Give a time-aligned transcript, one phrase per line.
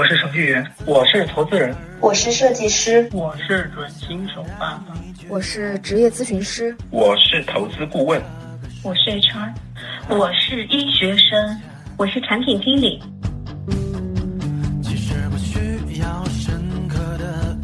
[0.00, 4.94] 我是程序员，我是投资人，我是设计师，我是准新手爸爸，
[5.28, 8.18] 我是职业咨询师，我是投资顾问，
[8.82, 9.52] 我是 HR，
[10.08, 11.60] 我是医学生，
[11.98, 13.02] 我是产品经理。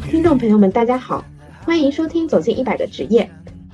[0.07, 1.25] 听众朋友们，大家好，
[1.65, 3.23] 欢迎收听《走进一百个职业》，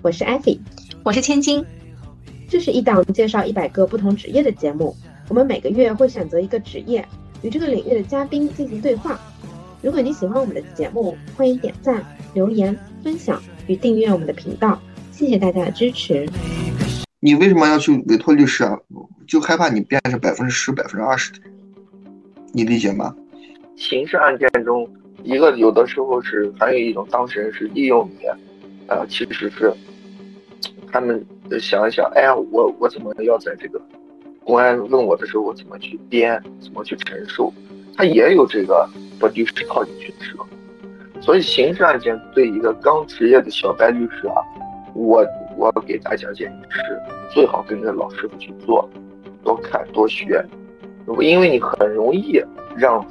[0.01, 0.57] 我是艾菲，
[1.03, 1.65] 我是千金。
[2.47, 4.95] 这是一档介绍一百个不同职业的节目，
[5.27, 7.05] 我们每个月会选择一个职业。
[7.43, 9.19] 与这个领域的嘉宾进行对话。
[9.81, 12.01] 如果你喜欢我们的节目，欢迎点赞、
[12.33, 14.81] 留言、分享与订阅我们的频道。
[15.11, 16.25] 谢谢大家的支持。
[17.19, 18.77] 你为什么要去委托律师啊？
[19.27, 21.53] 就害怕你变成百分之十、百分之二十的人，
[22.53, 23.13] 你理解吗？
[23.75, 24.87] 刑事案件中，
[25.23, 28.25] 一个有的时候是还有一种当事人是利用你，
[28.87, 29.73] 呃，其实是
[30.91, 31.25] 他们
[31.59, 33.81] 想一想，哎呀，我我怎么要在这个。
[34.45, 37.53] 公安问我的时候，我怎么去编，怎么去陈述，
[37.95, 38.87] 他也有这个
[39.19, 40.45] 把律师套进去的时候。
[41.21, 44.35] 所以刑事案件对一个刚职业的小白律师啊，
[44.93, 46.81] 我我给大家建议是，
[47.33, 48.89] 最好跟着老师傅去做，
[49.41, 50.45] 多看多学，
[51.21, 52.43] 因为你很容易
[52.75, 53.05] 让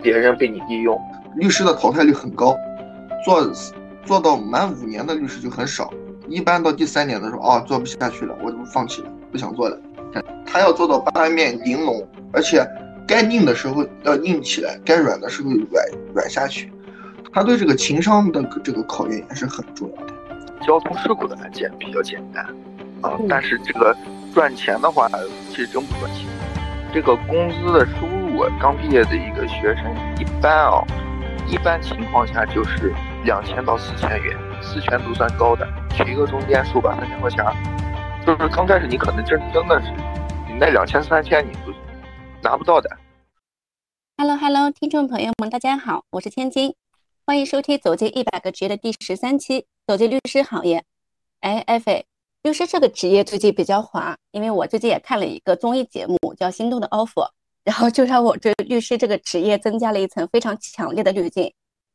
[0.00, 0.96] 别人被你利用。
[1.34, 2.56] 律师的淘汰率很高，
[3.24, 3.44] 做
[4.04, 5.92] 做到满五年的律师就很少，
[6.28, 9.76] 一般到第三年的时候啊，做不下去了，我就放弃了，不想做了。
[10.46, 12.66] 他要做到八面玲珑，而且
[13.06, 16.72] 该硬的时候要硬起来，该软的时候软软下去。
[17.32, 20.14] 他对这个情商的这个考验也是很重要的。
[20.66, 22.44] 交通事故的案件比较简单
[23.00, 23.96] 啊，但是这个
[24.34, 25.08] 赚钱的话，
[25.50, 26.26] 其实真不赚钱。
[26.92, 29.84] 这个工资的收入，刚毕业的一个学生，
[30.18, 30.82] 一般啊，
[31.46, 32.92] 一般情况下就是
[33.24, 37.44] 两千到四千元，四千都算高的，取一个中间数吧，三千块钱。
[38.26, 39.90] 就是刚开始你可能真真的是。
[40.46, 41.72] 你那两千三千你都
[42.42, 42.90] 拿不到的。
[44.16, 46.74] Hello Hello，听众朋友们，大家好，我是千金，
[47.24, 50.84] 欢迎收听《走进一百个职业》的第十三期，走进律师行业。
[51.40, 52.04] 哎，艾菲，
[52.42, 54.00] 律师这个职业最近比较火，
[54.32, 57.24] 因为我最近也看了一个综艺节目叫《心动的 offer》，
[57.64, 61.52] 然后就让我对律师这个职业增加了一层非常强烈的滤镜，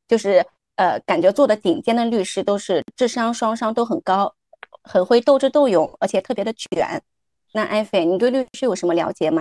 [0.07, 0.45] 就是
[0.77, 4.33] 呃，感觉做的顶尖的律师都是智商双商都很高，
[4.83, 7.01] 很会斗智斗勇，而且特别的卷。
[7.53, 9.39] 那艾菲，你对律师有什么了解吗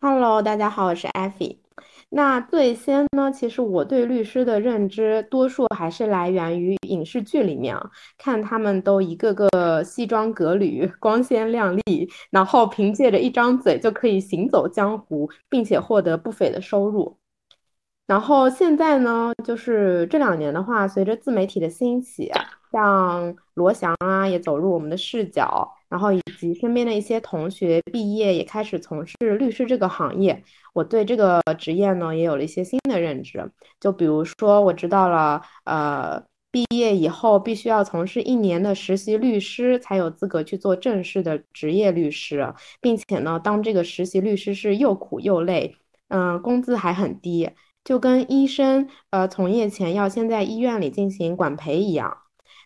[0.00, 1.58] ？Hello，大家好，我是艾菲。
[2.10, 7.76] 那最先呢，其实我对律师的认知，多数还是来源于影视剧里面，
[8.18, 17.16] 看他们都一个个西装革履、光鲜亮丽，然后凭借着一张嘴就可以行走江湖，并且获得不菲的收入。
[18.06, 22.30] 然后现在呢，就是这两年的话，随着自媒体的兴起，
[22.72, 25.70] 像罗翔啊，也走入我们的视角。
[25.88, 33.52] 然后以及身边的一些同学毕业也开始从事律师这个行业，我对这个职业呢也有了一些新的认知。
[33.78, 36.18] 就比如说，我知道了，呃，
[36.50, 45.76] 毕业以后必须要从事一年的实习律师，才有资格去做正式的职业律师，并且呢，当这个实习律师是又苦又累，
[46.08, 47.50] 嗯，工资还很低，
[47.84, 52.16] 就跟医生呃从业前要先在医院里进行管培一样。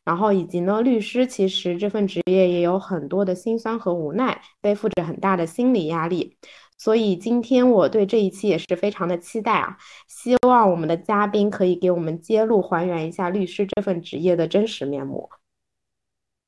[0.06, 6.37] 然后以及呢，律师其实这份职业也有很多的辛酸和无奈，背负着很大的心理压力。
[6.78, 9.77] 所以今天我对这一期也是非常的期待啊！
[10.06, 15.28] 希望我们的嘉宾可以给我们揭露、还原一下律师这份职业的真实面目。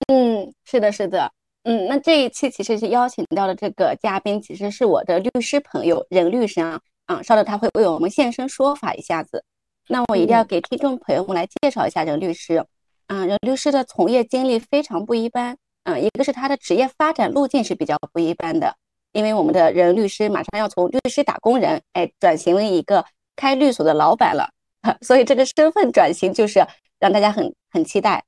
[0.06, 1.32] 嗯，是的，是的，
[1.64, 6.80] 嗯，那这一期其实是邀请到的这个嘉宾，其实是我的律师朋友任律师啊。
[7.06, 9.42] 嗯，稍等，他会为我们现身说法一下子。
[9.88, 12.64] 那我一定要给听众朋友们来介绍一下任律师。
[13.08, 15.56] 嗯，任律师的从业经历非常不一般。
[15.84, 18.74] 嗯，一个是他的职业发展路径是比较不一般的，
[19.12, 23.02] 因为我们的任律师马上要从律师打工人，哎，转型为一个
[23.34, 24.50] 开律所的老板了，
[25.00, 26.66] 所以这个身份转型就是
[26.98, 28.22] 让大家很很期待。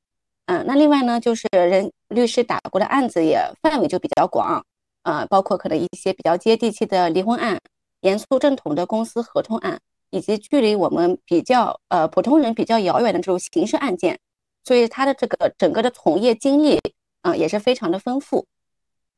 [0.47, 4.65] 嗯，那另外呢，就是任律师打过的案子也范围就比较广，
[5.03, 7.61] 啊，包括可能一些比较接地气的离婚案、
[8.01, 9.79] 严肃正统的公司合同案，
[10.09, 14.19] 以及距离我们比较呃普通人比较遥远的这种刑事案件。
[14.63, 16.79] 所以他的这个整个的从业经历，
[17.23, 18.47] 啊，也是非常的丰富，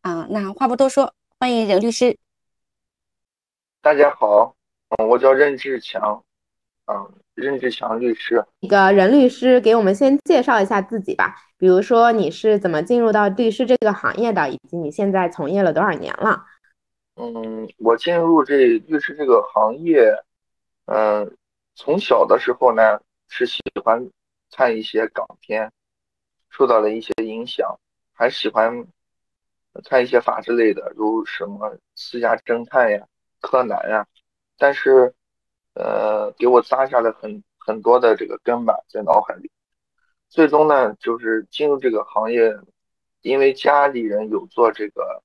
[0.00, 2.16] 啊，那话不多说，欢迎任律师。
[3.80, 4.54] 大家好，
[4.90, 6.22] 嗯，我叫任志强，
[6.86, 8.44] 嗯，任志强律师。
[8.60, 16.44] 那个任律师给我们先介绍一下自己吧，比如说你是怎么进入到律师这个行业的，以及你现在从业了多少年了？
[17.16, 20.14] 嗯，我进入这律师这个行业，
[20.86, 21.36] 嗯，
[21.74, 24.08] 从小的时候呢是喜欢。
[24.54, 25.72] 看一些港片，
[26.50, 27.80] 受到了一些影响，
[28.12, 28.86] 还喜欢
[29.84, 33.08] 看一些法制类的，如什么《私家侦探》呀、
[33.40, 34.06] 柯南呀。
[34.58, 35.12] 但是
[35.74, 39.50] 呃，给我扎下了很很多的这个根吧，在脑海里。
[40.28, 42.54] 最终呢，就是进入这个行业，
[43.22, 45.22] 因为家里人有做这个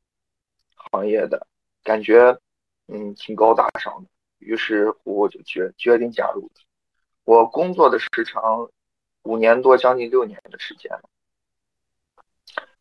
[0.91, 1.45] 行业的，
[1.83, 2.39] 感觉
[2.87, 4.09] 嗯挺高大上的，
[4.39, 6.49] 于是我就决决定加入。
[7.25, 8.69] 我工作的时长
[9.27, 11.01] 五年多，将近六年的时间了。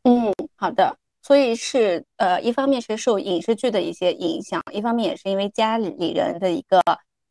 [0.05, 0.97] 嗯，好的。
[1.23, 6.81] 所以是呃，一方面是受影视剧的一些影响，一方面也是因为家里人的一个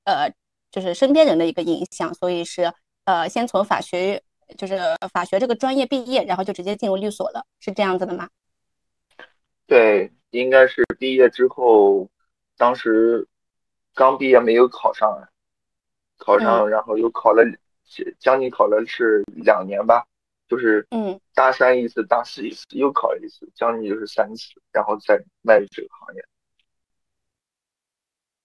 [0.03, 0.29] 呃，
[0.69, 2.73] 就是身边人的一个影响，所以是
[3.05, 4.21] 呃，先从法学
[4.57, 4.77] 就是
[5.13, 8.27] 法学这个专业毕业，然后就直接进入律所了，是这样子的吗？
[9.65, 12.09] 对，应该是毕业之后，
[12.57, 13.25] 当时
[13.93, 15.17] 刚毕业没有考上，
[16.17, 17.45] 考上然后又考了
[18.19, 20.05] 将近考了是两年吧。
[20.47, 26.23] 就是嗯，大三一次，大四一次，又考了一次，将近就是三次，然后再迈入这个行业。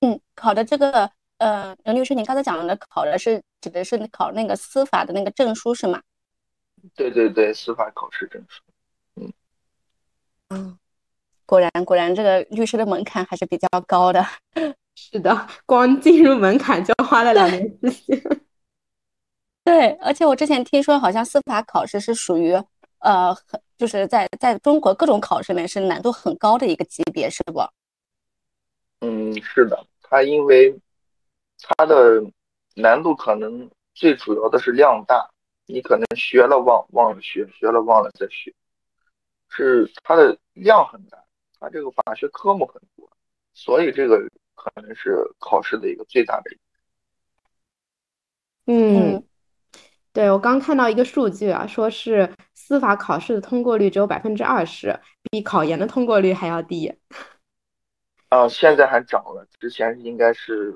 [0.01, 6.01] 嗯，考的这个呃，刘律师，您刚才讲的考的是指的是考那个司法的那个证书是吗？
[6.95, 8.63] 对对对，司法考试证书。
[9.17, 9.33] 嗯
[10.49, 10.79] 嗯，
[11.45, 14.25] 果然果然，这个律师的门槛还是比较高的。
[14.97, 18.41] 是的，光进入门槛就花了两年时间。
[19.71, 22.53] 对，而且我之前听说，好像司法考试是属于，
[22.99, 27.61] 呃，很就是在在中国各种考试里面是难度很高的一个级别，是不？
[28.99, 30.77] 嗯，是的，它因为
[31.61, 32.21] 它的
[32.75, 35.31] 难度可能最主要的是量大，
[35.67, 38.53] 你可能学了忘忘了学，学了忘了再学，
[39.51, 41.17] 是它的量很大，
[41.61, 43.09] 它这个法学科目很多，
[43.55, 44.19] 所以这个
[44.57, 46.51] 可能是考试的一个最大的。
[48.67, 49.25] 嗯。
[50.13, 54.99] 对我刚看到一个数据啊，说是司法考试的通过率只有百分之二十，
[55.31, 56.93] 比考研的通过率还要低。
[58.29, 60.75] 啊，现在还涨了，之前应该是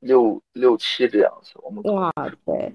[0.00, 1.52] 六六七这样子。
[1.62, 2.12] 我们哇，
[2.44, 2.74] 对，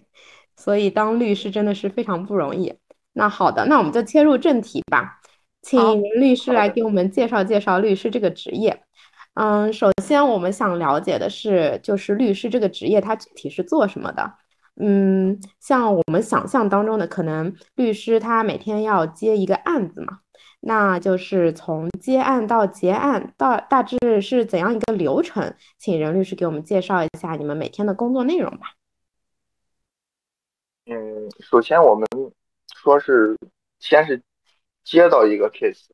[0.55, 2.73] 所以当律师真的是非常不容易。
[3.13, 5.19] 那好的，那我们就切入正题吧，
[5.61, 8.83] 请律师来给我们介绍介绍律师这个职业。
[9.33, 14.33] 嗯，首先我们想了解的是，就是律师这个职业它具体是做什么的？
[14.83, 20.21] 嗯，像我们想象当中的，可能律师他每天要接一个案子嘛，
[20.61, 25.55] 那就是从接案到结案，到大致是怎样一个流程？
[25.77, 28.73] 请任律师给我们介绍一下你们每天的工作内容吧。
[30.87, 32.07] 嗯，首先我们
[32.73, 33.37] 说是
[33.77, 34.19] 先是
[34.83, 35.89] 接到一个 case，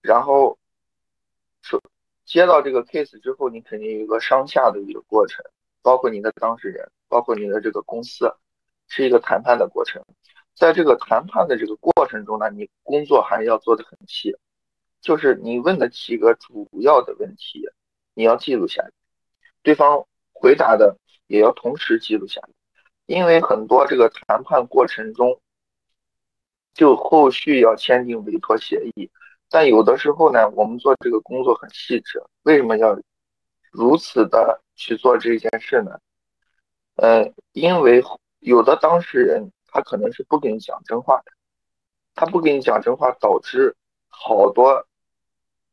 [0.00, 0.56] 然后
[2.24, 5.44] 接到这个 case 之后，你肯定有一个上下的一个过程。
[5.88, 8.30] 包括你的当事人，包括你的这个公司，
[8.88, 10.04] 是一个谈判的过程。
[10.54, 14.36] 在这个谈判的这个过程中呢，你工作还要做的很细，
[15.00, 17.66] 就是你问的几个主要的问题，
[18.12, 18.90] 你要记录下来，
[19.62, 20.94] 对方回答的
[21.26, 22.50] 也要同时记录下来。
[23.06, 25.40] 因为很多这个谈判过程中，
[26.74, 29.10] 就后续要签订委托协议，
[29.48, 33.00] 但有的时候呢，我们做这个工作很细致，为什么要
[33.70, 34.60] 如此的？
[34.78, 36.00] 去做这件事呢？
[36.94, 38.02] 呃，因为
[38.38, 41.32] 有的当事人他可能是不跟你讲真话的，
[42.14, 43.76] 他不跟你讲真话，导致
[44.08, 44.86] 好多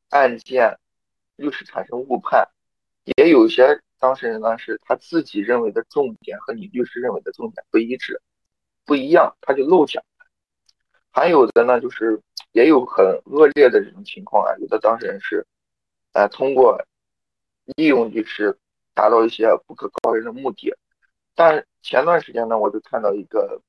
[0.10, 0.80] 案件
[1.36, 2.50] 律师产生误判。
[3.18, 8.22] 也有些当事人呢，是他自己认为的重点和你律师认为的重点不一致，
[8.86, 10.26] 不一样，他就漏讲了。
[11.12, 12.20] 还有的呢，就是
[12.52, 15.46] 也有很恶劣的这种情况啊，有的当事人是，
[16.14, 16.84] 呃，通过
[17.76, 18.58] 利用律师。
[18.96, 20.74] 达到一些不可告人的目的，
[21.36, 23.62] 但前段时间呢，我就看到一个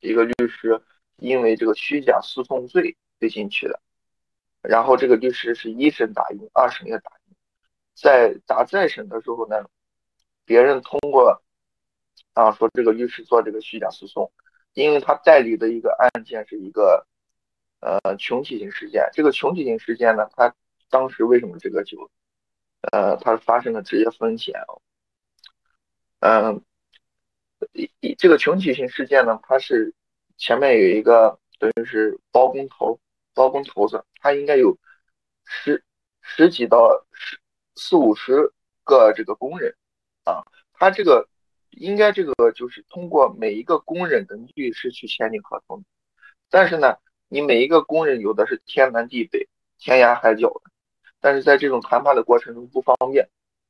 [0.00, 0.80] 一个律师
[1.16, 3.80] 因为这个虚假诉讼罪被进去了，
[4.60, 7.34] 然后这个律师是一审打赢，二审也打赢，
[7.94, 9.64] 在打再审的时候呢，
[10.44, 11.42] 别人通过
[12.34, 14.30] 啊说这个律师做这个虚假诉讼，
[14.74, 17.06] 因为他代理的一个案件是一个
[17.80, 20.54] 呃穷体型事件，这个穷体型事件呢，他
[20.90, 22.10] 当时为什么这个就？
[22.92, 24.54] 呃，它发生的职业风险，
[26.20, 26.62] 嗯，
[27.72, 29.94] 一一这个群体性事件呢，它是
[30.36, 32.98] 前面有一个等于是包工头，
[33.32, 34.76] 包工头子，他应该有
[35.44, 35.82] 十
[36.20, 37.38] 十几到十
[37.76, 38.52] 四五十
[38.84, 39.74] 个这个工人
[40.24, 41.28] 啊，他这个
[41.70, 45.84] 应该这个就是通过每一个工人的律师去签订合同，
[46.50, 46.96] 但是呢，
[47.28, 49.48] 你每一个工人有的是天南地北、
[49.78, 50.73] 天涯海角的。
[51.24, 53.26] 但是在这种谈判的过程中不方便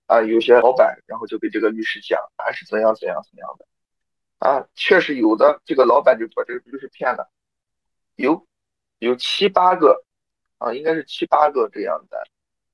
[0.07, 3.65] 啊，有些老板然后就给这个律师讲啊是怎样怎样怎样的。
[4.41, 7.31] 啊，确实有的这个老板就把这个律师骗了，
[8.17, 8.45] 有
[8.99, 10.05] 有七八个
[10.59, 12.27] 啊，应该是七八个这样的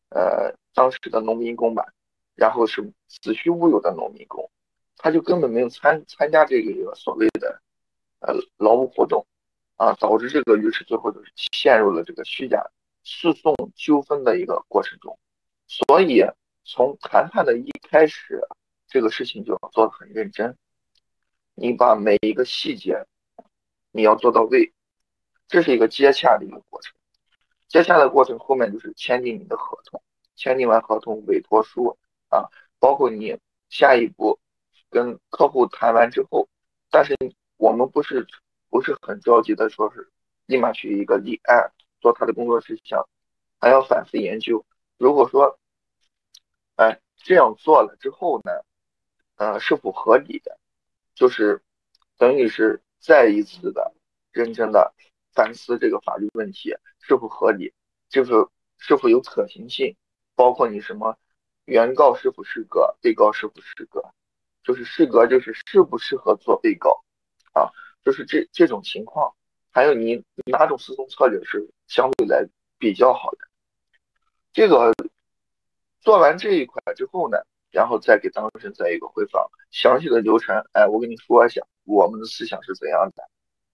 [0.08, 1.84] 呃当时的农民工吧，
[2.34, 4.50] 然后是子虚乌有的农民工，
[4.96, 7.60] 他就根本没有参参加这个所谓的
[8.20, 9.26] 呃劳务活动
[9.76, 12.66] 啊，导致这个律师最后就是陷入了这个虚假
[13.02, 15.18] 诉讼纠纷的一个过程中。
[15.66, 16.22] 所以
[16.64, 18.40] 从谈判的一开始，
[18.88, 20.56] 这个事情就要做的很认真，
[21.54, 23.06] 你把每一个细节
[23.92, 24.72] 你要做到位，
[25.48, 26.92] 这是一个接洽的一个过程。
[27.68, 30.02] 接洽的过程后面就是签订你的合同，
[30.34, 31.96] 签订完合同委托书
[32.28, 33.38] 啊，包括你
[33.68, 34.38] 下一步
[34.90, 36.48] 跟客户谈完之后，
[36.90, 37.16] 但是
[37.56, 38.26] 我们不是
[38.68, 40.10] 不是很着急的说是
[40.46, 43.08] 立马去一个立案做他的工作事项，
[43.60, 44.64] 还要反复研究。
[44.98, 45.58] 如果说，
[46.76, 48.52] 哎，这样做了之后呢，
[49.36, 50.58] 呃，是否合理的，
[51.14, 51.62] 就是
[52.18, 53.94] 等于是再一次的
[54.32, 54.94] 认真的。
[55.32, 57.72] 反思这个法律问题是否合理，
[58.08, 58.32] 就是
[58.78, 59.96] 是否有可行性，
[60.34, 61.16] 包括你什么
[61.66, 64.02] 原告是否适格，被告是否适格，
[64.64, 67.04] 就是适格就是适不适合做被告
[67.52, 67.70] 啊，
[68.02, 69.36] 就是这这种情况，
[69.70, 72.46] 还有你哪种诉讼策略是相对来
[72.78, 73.38] 比较好的，
[74.52, 74.92] 这个
[76.00, 77.38] 做完这一块之后呢，
[77.70, 83.22] 然后再给当事人再一个回访，详细的流程，哎，我跟你说一下我们的思想是怎样的，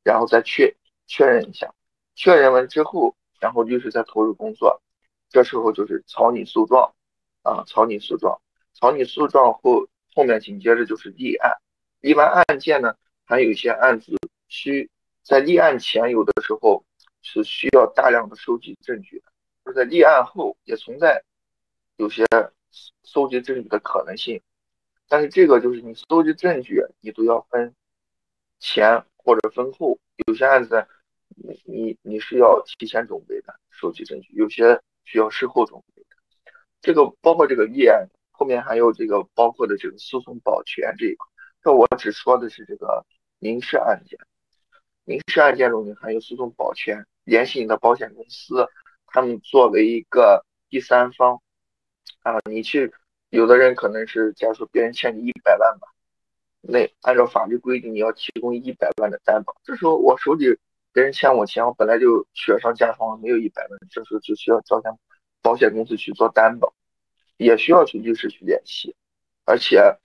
[0.03, 0.75] 然后再确。
[1.09, 1.73] 确认一下，
[2.17, 4.83] 确认完之后，然后律师再投入工作。
[5.31, 6.93] 这时候就是草拟诉状
[7.45, 8.41] 啊，草拟诉状，
[8.75, 9.87] 草拟诉状后，
[10.17, 11.53] 后面紧接着就是立案。
[12.01, 14.17] 立完案件呢，还有一些案子
[14.49, 14.91] 需
[15.27, 16.85] 在立案前，有的时候
[17.21, 19.19] 是需要大量的收集证据
[19.65, 21.25] 的；在立案后，也存在
[21.97, 22.25] 有些
[23.03, 24.41] 收集证据的可能性。
[25.09, 27.75] 但是这个就是你收集证据，你都要分
[28.61, 30.87] 前或者分后，有些案子。
[31.35, 36.09] 你你你是要提前准备的收集证据，有些需要事后准备的。
[36.81, 41.27] 这个包括这个立案，后面还有这个包括的这个诉讼保全这一块。
[41.63, 43.05] 这我只说的是这个
[43.41, 44.19] 民事案件，
[45.07, 48.69] 民事案件中你还有诉讼保全，联系你的保险公司，
[49.07, 51.41] 他们作为一个第三方
[52.21, 52.93] 啊，你去
[53.31, 55.89] 有的人可能是假如说别人欠你一百万吧，
[56.61, 60.59] 那按照法律规定你要提供一百万的担保，这时候我手里。
[60.93, 64.99] 别人欠我钱，我本来就雪上加霜，没有一百万，这时候就需要找向
[65.43, 66.73] 保险公司去做担保，
[67.37, 68.97] 也需要去律师去联系，
[69.45, 69.99] 而且，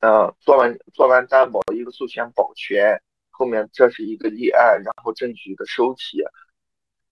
[0.00, 3.02] 嗯，做完做完担保，一个诉前保全，
[3.36, 6.22] 后面这是一个立案，然后证据的收集，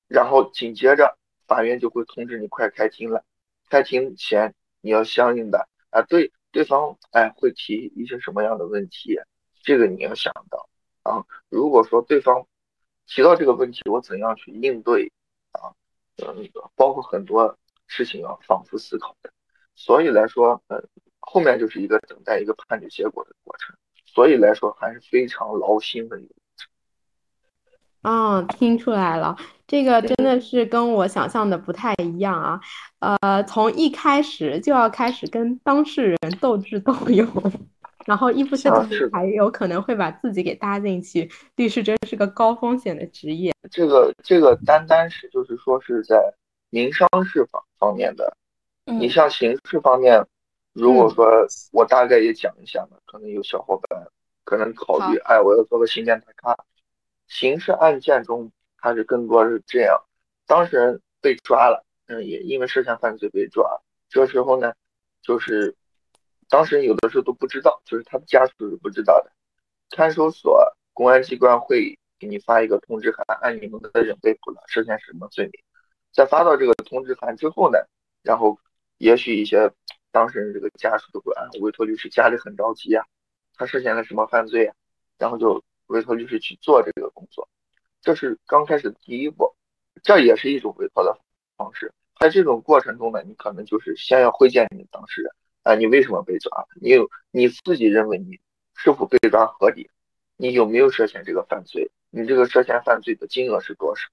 [0.09, 3.25] 然后紧接着法院就会通知你快开庭了，
[3.69, 9.17] 开庭前你要相应的啊，对对方哎会提一些什么样的问题，
[9.63, 10.69] 这个你要想到
[11.03, 12.47] 啊，如果说对方。
[13.07, 15.13] 提到这个问题，我怎样去应对
[15.53, 15.77] 啊？
[16.27, 17.55] 嗯，包括很多
[17.87, 19.31] 事情要反复思考的。
[19.75, 20.83] 所以来说，呃，
[21.21, 23.77] 后面就是一个等待一个判决结果的过程。
[24.15, 26.69] 所以来说，还是非常劳心的一个过程。
[28.03, 32.61] 嗯，听出来了，这个真的是跟我想象的不太一样啊。
[33.01, 37.27] 呃，从一开始就要开始跟当事人斗智斗勇。
[38.07, 43.51] 然后一不小心还有可能会把自己给搭进去，律师真是个高风险的职业。
[43.71, 46.21] 这个这个单单是就是说是在
[46.69, 48.37] 民商事方方面的，
[48.85, 50.23] 你像刑事方面，
[50.75, 51.27] 如果说
[51.73, 54.07] 我大概也讲一下嘛，可能有小伙伴
[54.45, 56.55] 可能考虑，哎，我要做个新电台咖。
[57.29, 59.99] 刑事案件中，它是更多是这样，
[60.47, 64.75] 当事人被抓了，嗯，也因为涉嫌犯罪被抓，这时候呢，
[65.23, 65.75] 就是。
[66.51, 69.33] 当事人有的时候都不知道，就是他的家属是不知道的。
[69.91, 70.63] 看守所、
[70.93, 75.53] 公安机关会给你发一个通知函，按你们的人被捕了，涉嫌什么罪名。
[76.13, 77.79] 在发到这个通知函之后呢，
[78.23, 78.59] 然后
[78.99, 79.73] 也许一些
[80.15, 83.05] 当事人这个家属都会啊，委托律师家里很着急啊，
[83.57, 84.75] 他涉嫌了什么犯罪啊，
[85.19, 87.49] 然后就委托律师去做这个工作。
[88.01, 89.53] 这是刚开始的第一步，
[90.05, 91.19] 这也是一种委托的
[91.57, 91.93] 方式。
[92.21, 95.33] 在这种过程中呢，你可能就是先要会见你的当事人。
[95.65, 96.65] 啊，你为什么被抓？
[96.81, 98.39] 你有你自己认为你
[98.77, 99.91] 是否被抓合理？
[100.37, 101.91] 你有没有涉嫌这个犯罪？
[102.11, 104.07] 你这个涉嫌犯罪的金额是多少？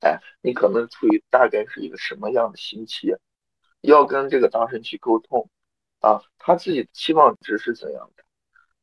[0.00, 3.12] 哎，你可能处于大概是一个什么样的刑期？
[3.80, 5.48] 要跟这个当事人去沟通
[6.00, 8.24] 啊，他自己的期望值是怎样的？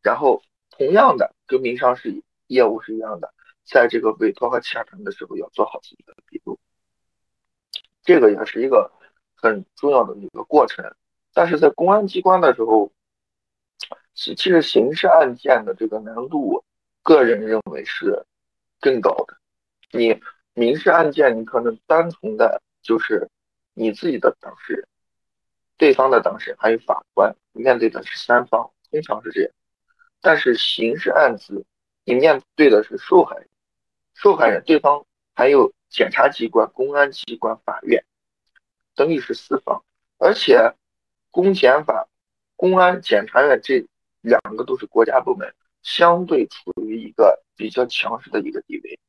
[0.01, 3.33] 然后同样的，跟民商事业务是一样的，
[3.65, 6.59] 在这个委托和洽谈的时候要做好自己的笔录，
[8.03, 8.91] 这个也是一个
[9.35, 10.95] 很重要的一个过程。
[11.33, 12.91] 但是在公安机关的时候，
[14.13, 16.63] 其其实刑事案件的这个难度，
[17.03, 18.25] 个人认为是
[18.79, 19.37] 更高的。
[19.91, 20.19] 你
[20.53, 23.29] 民事案件，你可能单纯的就是
[23.77, 24.87] 你自己的当事人，
[25.77, 29.51] 对方的当事人还有法官，面对的是三方，通常是这样。
[30.19, 31.63] 但是刑事案子，
[32.03, 33.47] 你面对的是受害人，
[34.15, 35.05] 受害人对方
[35.35, 38.03] 还有检察机关、公安机关、法院，
[38.95, 39.85] 等于是四方，
[40.17, 40.73] 而且
[41.29, 42.07] 公检法、
[42.55, 43.85] 公安、检察院这
[44.21, 45.53] 两个都是国家部门，
[45.83, 48.99] 相对处于一个比较强势的一个地位，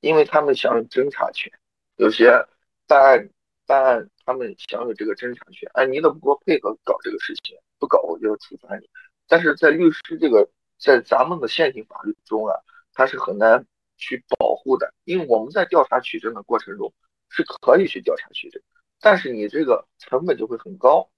[0.00, 1.52] 因为他们享有侦查权，
[1.94, 2.44] 有些
[2.88, 3.30] 办案
[3.70, 7.56] 办案他们享有这个侦查权，哎，你怎么给我配合搞这个事情？
[7.78, 8.90] 不搞我就要处罚你。
[9.28, 12.58] 但是在律师这个，在咱们的现行法律中啊，
[12.92, 13.64] 他是很难
[13.96, 16.92] 去保护的，因为我们在调查取证的过程中
[17.28, 18.60] 是可以去调查取证，
[19.00, 21.08] 但是你这个成本就会很高。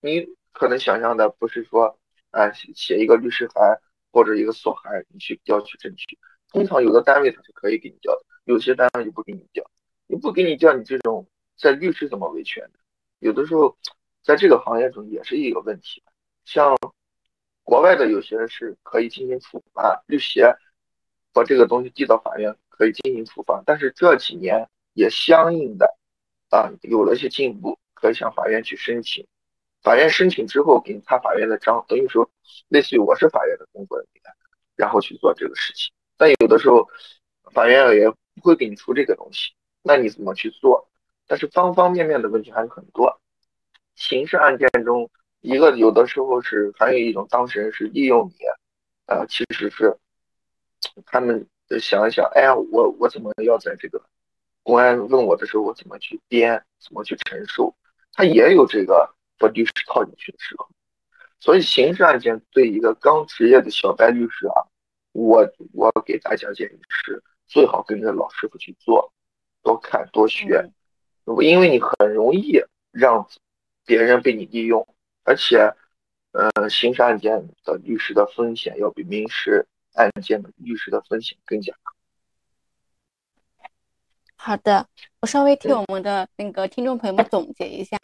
[0.00, 1.96] 你可能想象的不是说，
[2.32, 3.78] 啊，写一个律师函
[4.10, 6.18] 或者一个索函，你去调取证据。
[6.50, 9.64] 通常有的单位他是可以给你调的，有些单位就不给你调。
[10.08, 12.68] 你不给你调，你这种在律师怎么维权？
[13.18, 13.76] 有的时候
[14.22, 16.02] 在这个行业中也是一个问题，
[16.44, 16.76] 像。
[17.66, 20.54] 国外的有些是可以进行处罚，律协
[21.32, 25.96] 把这个东西递到法院可以进行处罚，但是这几年也相应的
[26.50, 29.26] 啊有了一些进步，可以向法院去申请，
[29.82, 32.30] 法院申请之后给你擦法院的章，等于说
[32.68, 34.22] 类似于我是法院的工作人员，
[34.76, 35.90] 然后去做这个事情。
[36.18, 36.86] 但有的时候
[37.54, 40.86] 法院也不会给你出这个东西，那你怎么去做？
[41.26, 43.20] 但是方方面面的问题还是很多，
[43.94, 45.10] 刑事案件中。
[45.40, 48.46] 一个有的时候是还有一种当事人是利用你，
[49.04, 49.94] 啊，其实是
[51.04, 51.46] 他们
[51.78, 54.02] 想一想，哎呀，我我怎么要在这个
[54.62, 57.74] 公安问我的时候，我怎么去编，怎么去陈述，
[58.14, 60.66] 他也有这个把律师套进去的时候。
[61.40, 64.64] 所以刑事案件对一个刚职业的小白律师啊，
[65.12, 69.12] 我我给大家建议是最好跟着老师傅去做，
[69.62, 70.70] 多看多学，
[71.42, 73.26] 因为你很容易让
[73.84, 74.86] 别人被你利用。
[75.26, 75.72] 而且，
[76.32, 81.92] 呃，刑事案件的律师的风险要比民事案件的律师的风险更加高。
[84.36, 84.86] 好的，
[85.20, 87.96] 我稍微替我们的那个听众朋友们总结一下，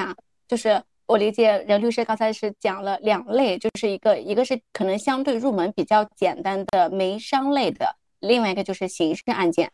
[0.48, 9.70] 就是我理解任律师刚才是讲了两类，就是一个一个是可能相对入门比较简单的民商类的，另外一个就是刑事案件。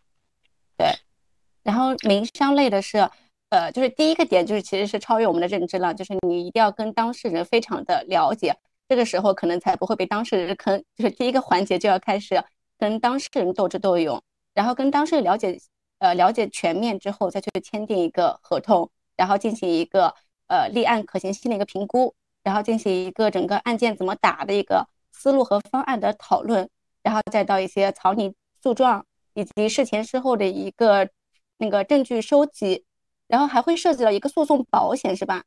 [0.76, 0.88] 对，
[1.62, 3.08] 然后民商类的是。
[3.48, 8.56] 呃，就是第一个点，就是其实是超越我们的认知了，就是你一定要跟当事人非常的了解，
[8.88, 10.82] 这个时候可能才不会被当事人坑。
[10.96, 12.42] 就是第一个环节就要开始
[12.76, 14.20] 跟当事人斗智斗勇，
[14.52, 15.56] 然后跟当事人了解，
[15.98, 20.12] 呃，了解全面之后，再去签订一个合同，然后进行一个
[20.48, 26.68] 呃立案可行性的一个评估，然后进行一个整个案件怎么打的一个思路和方案的讨论，
[27.00, 31.08] 然后再到一些草拟诉状以及事前事后的一个
[31.58, 32.84] 那个证据收集。
[33.28, 35.42] 然后还会涉及到一个诉讼保险，是吧？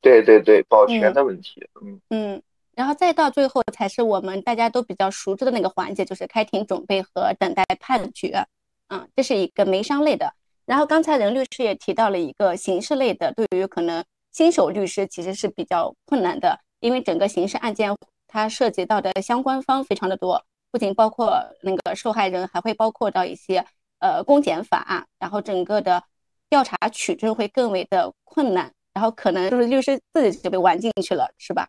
[0.00, 1.68] 对对对，保全的问题。
[1.82, 2.42] 嗯嗯，
[2.76, 8.46] 然后再到最后才是我们大家都比较熟知的那个环节，就是开庭准备和等待判决。
[8.88, 10.32] 嗯，这是一个民商类的。
[10.64, 17.92] 然后刚才任律师也提到了一个刑事类的，对于可能新手律师其实是比较困难的，因为整个刑事案件
[18.28, 23.64] 它涉及到的相关方非常的多，不仅包括那个受害人，还会包括到一些。
[23.98, 26.02] 呃，公检法，然后整个的
[26.50, 31.66] 调查取证会更为的困难，然后可能就是律师自己就被玩进去了，是吧？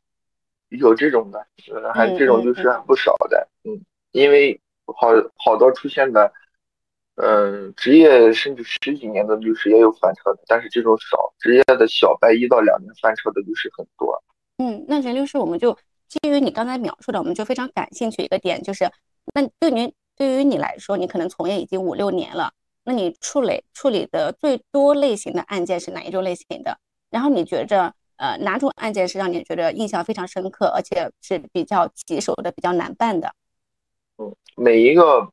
[0.70, 1.40] 有这种的，
[1.74, 3.80] 呃，还这种律师还不少的，嗯，
[4.12, 6.32] 因为好好多出现的，
[7.16, 14.22] 嗯，职业甚至十几年的律师也有翻车的，但是这种少，职业的小白一到两年翻车的律师很多。
[14.58, 15.72] 嗯，那任律师，我们就
[16.10, 18.92] 基于你刚才描述的，我们就非常感兴趣一个点，就是
[19.34, 19.94] 那对您。
[20.18, 22.52] 对于你来说，你可能从业已经五六年了，
[22.84, 26.80] 那你处理处理的最多类型的案件是哪一种类型的？
[27.12, 33.32] 然后你觉着，呃，哪种案件是让你觉得印象非常深刻，而且是比较棘手的、比较难办的？
[34.18, 35.32] 嗯，每一个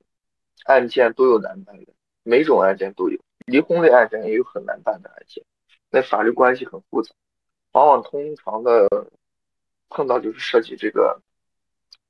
[0.66, 1.92] 案件都有难办的，
[2.22, 3.18] 每种案件都有。
[3.46, 5.42] 离婚类案件也有很难办的案件，
[5.90, 7.10] 那法律关系很复杂，
[7.72, 8.86] 往往通常的
[9.88, 11.18] 碰到就是涉及这个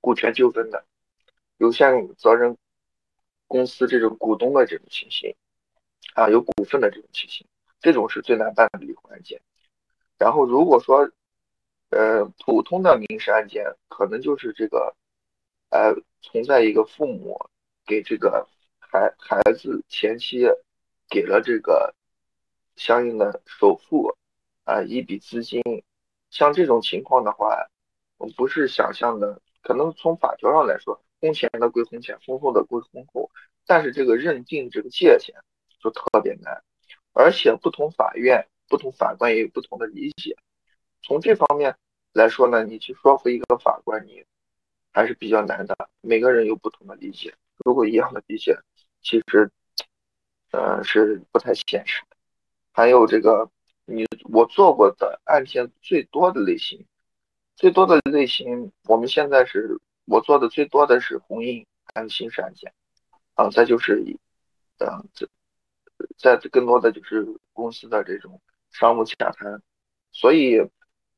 [0.01, 0.85] 股权纠纷的，
[1.59, 2.57] 有限责任。
[3.47, 5.35] 公司这种股东的这种情形，
[6.15, 7.47] 啊，有股份的这种情形，
[7.81, 9.41] 这种是最难办的离婚案件。
[10.19, 11.11] 然后如果说，
[11.91, 14.97] 呃，普通的民事案件，可能就是这个，
[15.71, 17.39] 呃，存在一个父母
[17.87, 20.47] 给这个孩孩子前妻
[21.09, 21.95] 给了这个
[22.77, 24.17] 相应的首付，
[24.65, 25.63] 啊，一笔资金，
[26.31, 27.69] 像这种情况的话，
[28.37, 31.01] 不是想象的，可能从法条上来说。
[31.21, 33.31] 婚前的归婚前，婚后的归婚后，
[33.67, 35.35] 但是这个认定这个界限
[35.81, 36.63] 就特别难，
[37.13, 40.37] 而且不同法院、不同法官也有不同的理解。
[41.03, 41.77] 从这方面，
[42.13, 44.25] 来说呢，你去说服一个法官，你
[44.93, 45.77] 还是比较难的。
[46.01, 48.57] 每个人有不同的理解，如果一样的理解，
[49.03, 49.51] 其实，
[50.53, 52.17] 呃，是不太现实的。
[52.73, 53.51] 还有这个，
[53.85, 56.87] 你我做过的案件最多的类型，
[57.55, 62.73] 最多的类型，我们现在是我做的最多的是红印案刑事案件，
[63.35, 64.03] 啊，再就是，
[64.79, 65.29] 呃，这，
[66.17, 68.41] 再更多的就是公司的这种
[68.71, 69.63] 商务洽谈，
[70.13, 70.61] 所以。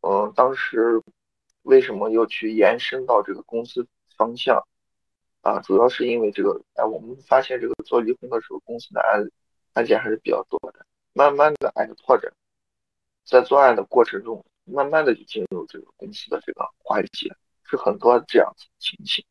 [0.03, 1.03] 嗯，当时
[1.63, 3.85] 为什么又去延伸到这个公司
[4.17, 4.63] 方向
[5.41, 5.59] 啊？
[5.63, 9.29] 主要是因为这个，哎，我们发现这个做离婚的时候，公司的案
[9.73, 10.87] 案件还是比较多的。
[11.13, 12.33] 慢慢的，哎，拓展，
[13.25, 17.35] 在作案的过程中，慢慢的就进入这个公司的这个环节，
[17.69, 19.25] 是很多这样子的情形。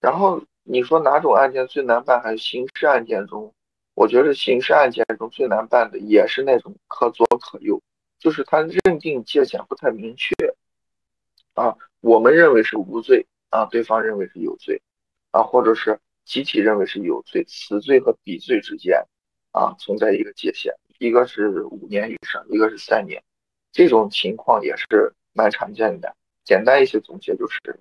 [0.00, 2.20] 然后你说哪种案件最难办？
[2.22, 3.54] 还是刑事案件中？
[3.94, 7.80] 我觉得刑事案件中最难办的也是那种可左可右。
[8.18, 10.32] 就是他认定界限不太明确，
[11.54, 14.80] 啊，我们认为是无罪啊，对方认为是有罪，
[15.32, 19.04] 啊，或者是集体认为是有罪，此罪和彼罪之间
[19.50, 23.20] 啊存在一个界限，一个是五年以上，一个是三年，
[23.72, 26.14] 这种情况也是蛮常见的。
[26.44, 27.80] 简单一些总结就是，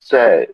[0.00, 0.48] 在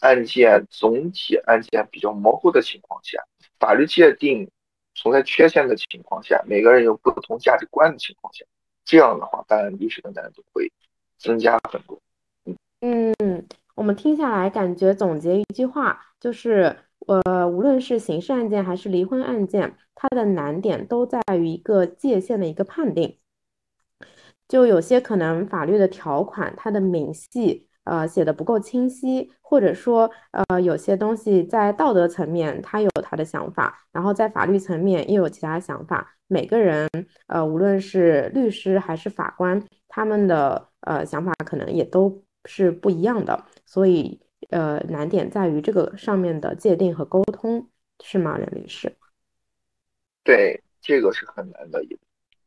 [0.00, 3.22] 案件总体案件比较模糊的情况下，
[3.58, 4.50] 法律界定。
[4.94, 8.44] 存在缺陷的情况下，每个人有不同价值观的情况下，
[8.84, 10.70] 这样的话办案律师的难度会
[11.16, 11.98] 增加很多。
[12.82, 23.18] 嗯，我们听下来感觉总结一句话就是，呃，无论是刑事案件还是离婚案件，它的难点都在于一个界限的一个判定。
[24.52, 27.66] 就有些可能法律的条款它的明细。
[27.84, 36.14] 呃，写的不够清晰，或者说，呃，有些东西在道德层面他有他的想法，然后在法律层面又有其他想法。
[36.28, 36.88] 每个人，
[37.26, 43.46] 呃，无论是律师还是法官，他们的呃想法可能也都是不一样的。
[43.66, 47.66] 所以，呃，难点在于这个上面的界定和沟通，
[48.04, 48.94] 是吗，任律师？
[50.22, 51.82] 对，这个是很难的。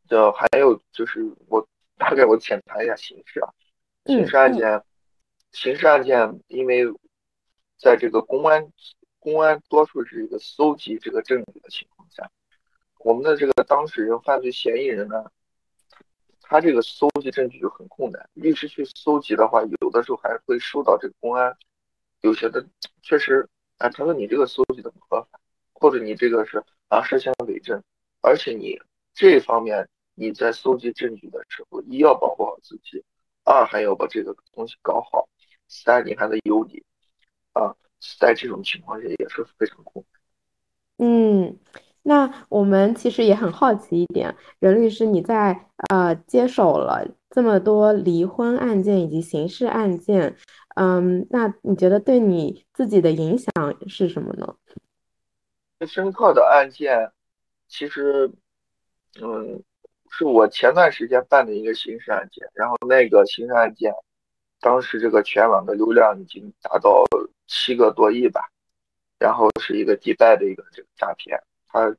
[0.08, 3.50] 就还有就是，我大概我浅谈一下刑事啊，
[4.06, 4.84] 刑事案件。
[5.52, 6.84] 刑事案件，因为
[7.78, 8.72] 在这个公安，
[9.20, 12.30] 公安多数是一个搜集这个证据的情况下，
[13.00, 15.32] 我们的这个当事人、犯罪嫌疑人呢，
[16.42, 18.30] 他这个搜集证据就很困难。
[18.34, 21.56] 律师去搜集的话，有的时候还会受到这个公安
[22.20, 22.68] 有些的
[23.02, 25.40] 确实，啊，他说你这个搜集的不合法，
[25.72, 27.82] 或者你这个是啊涉嫌伪证，
[28.22, 28.78] 而且你
[29.14, 33.04] 这方面你在搜集证据的时候，一要保护好自己，
[33.44, 35.30] 二还要把这个东西搞好。
[35.68, 36.84] 三，你还得有理
[37.54, 37.76] 啊，
[38.20, 40.22] 在这种情况下也是非常困难。
[40.98, 41.60] 嗯，
[42.04, 50.38] 那我们其实也很好奇一点，任律师，你在呃接手了这么多离婚案件以及刑事案件，
[50.76, 53.52] 嗯，那你觉得对你自己的影响
[53.88, 54.56] 是什么呢？
[55.80, 57.12] 最深刻的案件，
[57.68, 58.32] 其实，
[59.22, 59.62] 嗯，
[60.18, 63.94] 是我前段时间办的一个刑事案件，然后那个刑事案件。
[64.62, 67.04] 当时这个全网的流量已经达到
[67.46, 68.42] 七个多亿吧，
[69.20, 71.94] 然后是一个迪拜的一个这个诈骗，他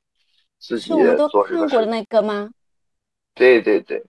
[0.59, 1.61] 自己做这个。
[1.61, 2.51] 看过那个吗？
[3.35, 4.03] 对对对，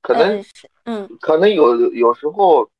[0.00, 0.42] 可能
[0.84, 2.70] 嗯，可能有有时候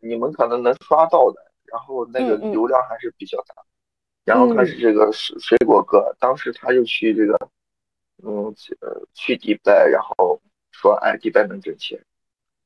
[0.00, 3.54] 你们可能能刷到的，然后那个流量还是比较大。
[4.24, 7.38] 然后他是这个水水果哥，当时他就去这个
[8.22, 12.04] 嗯呃去迪拜，然后说哎迪拜能挣钱，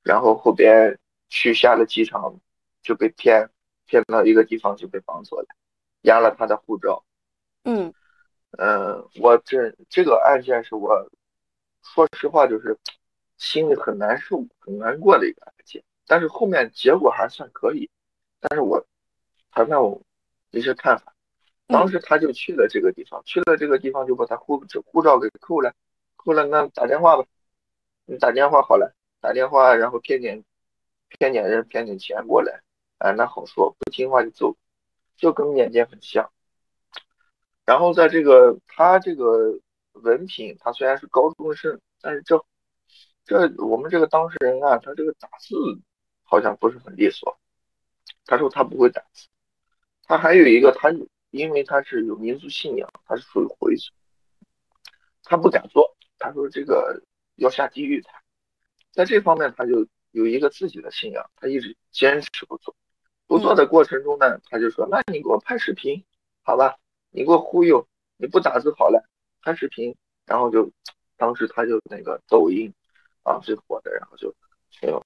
[0.03, 0.99] 然后后边。
[1.33, 2.41] 去下了机场，
[2.83, 3.49] 就被骗，
[3.87, 5.47] 骗到一个地方就被绑走了，
[6.01, 7.05] 押了他的护照。
[7.63, 7.95] 嗯，
[8.59, 11.09] 嗯，我这这个案件是我，
[11.85, 12.77] 说实话就是
[13.37, 15.81] 心里很难受、很难过的一个案件。
[16.05, 17.89] 但是后面结果还算可以。
[18.41, 18.85] 但是我
[19.53, 20.03] 谈谈我
[20.51, 21.15] 一些看法。
[21.71, 25.73] 当时他就去了这个地方，去了这个地方就把他护护照给扣了，
[26.17, 27.25] 扣了那打电话吧，
[28.05, 30.45] 你打电话好了，打电话然后骗点。
[31.19, 32.63] 骗点人，骗点钱过来，
[32.99, 34.57] 哎，那好说，不听话就走，
[35.17, 36.31] 就跟缅甸很像。
[37.67, 39.59] 然后在这个他这个
[39.95, 42.41] 文凭，他虽然是高中生，但是这
[43.25, 45.57] 这我们这个当事人啊，他这个打字
[46.23, 47.37] 好像不是很利索。
[48.25, 49.27] 他说他不会打字，
[50.05, 50.91] 他还有一个他
[51.31, 53.93] 因为他是有民族信仰，他是属于回族，
[55.25, 55.97] 他不敢做。
[56.19, 57.03] 他说这个
[57.37, 58.11] 要下地狱的，
[58.93, 59.87] 在这方面他就。
[60.13, 62.75] 有一个自己的信仰，他一直坚持不做。
[63.29, 66.05] 不做的过程中呢，他就说：“那你给我拍视频，
[66.43, 66.77] 好吧？
[67.11, 69.09] 你给我忽悠，你不打字好了，
[69.41, 69.95] 拍视频。”
[70.27, 70.69] 然后就，
[71.17, 72.75] 当时他就那个抖音
[73.23, 74.35] 啊最火的，然后就
[74.83, 75.01] 有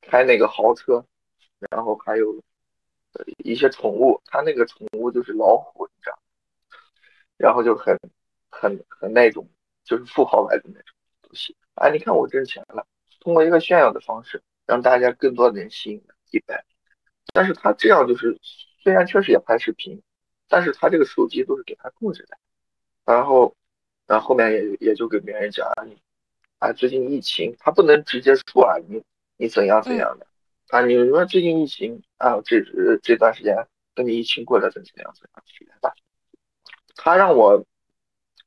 [0.00, 1.04] 开那个豪车，
[1.68, 2.40] 然后还有
[3.44, 6.18] 一些宠物，他那个宠物就是老虎，你知道，
[7.36, 7.98] 然后就很
[8.50, 9.48] 很很那种，
[9.84, 11.56] 就是富豪来的那种东西。
[11.74, 12.86] 哎，你看我挣钱了，
[13.20, 16.64] 通过一个炫耀的方式，让大家更多的人吸引一百。
[17.32, 18.38] 但是他这样就是，
[18.82, 20.02] 虽然确实也拍视频，
[20.48, 22.36] 但是他这个手机都是给他控制的，
[23.04, 23.54] 然后，
[24.06, 25.96] 然后后面也也就给别人讲啊，你，
[26.58, 29.02] 啊最近疫情，他不能直接说啊你
[29.36, 30.26] 你怎样怎样的，
[30.70, 32.60] 啊你说最近疫情啊这
[33.02, 33.54] 这段时间
[33.94, 35.94] 跟你疫情过得怎么样怎样
[36.96, 37.64] 他让我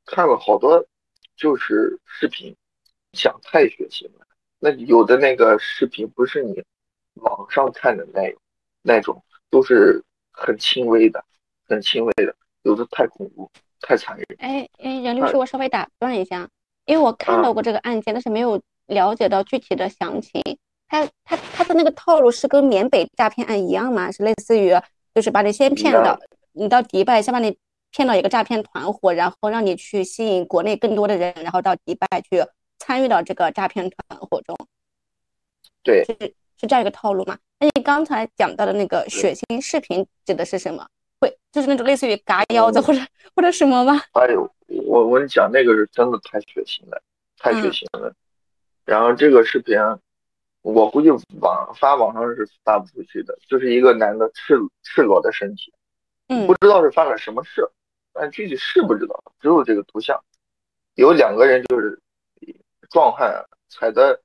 [0.04, 0.86] 看了好多
[1.36, 2.54] 就是视频，
[3.12, 4.26] 讲太血腥了，
[4.58, 6.62] 那有的那个视频不是你
[7.14, 8.34] 网上看的那。
[8.86, 11.24] 那种都是很轻微的，
[11.66, 14.26] 很轻微的，有的太恐怖、太残忍。
[14.36, 16.46] 哎哎，任律师，我稍微打断一下，
[16.84, 20.42] 因为我看到过这个案件，但是没有了解到具体的详情。
[20.94, 24.12] 他他他的那个套路是跟缅北诈骗案一样吗？
[24.12, 24.72] 是类似于
[25.14, 26.18] 就是把你先骗到
[26.52, 27.56] 你到迪拜，先把你
[27.90, 32.44] 骗到一个诈骗团伙，然后让你去吸引国内更多的人，然后到迪拜去
[32.78, 34.56] 参与到这个诈骗团伙中。
[35.82, 36.04] 对。
[36.04, 37.36] 是是这样一个套路吗？
[37.58, 40.86] 那你刚才讲到的那个血腥视频指的是什么？
[41.20, 43.00] 会就是那种类似于嘎腰子或者
[43.34, 44.00] 或者什么吗？
[44.12, 44.48] 哎呦，
[44.86, 47.02] 我我跟你讲，那个是真的太血腥了，
[47.38, 48.14] 太血腥了。
[48.84, 49.76] 然后这个视频，
[50.64, 55.72] 我估计网发网上是发不出去的，就是一个男的赤赤裸的身体，
[56.28, 57.70] 嗯，不知道是犯了什么事，
[58.12, 60.20] 但具体是不知道，只有这个图像，
[60.94, 62.00] 有两个人就是
[62.90, 64.20] 壮汉踩的，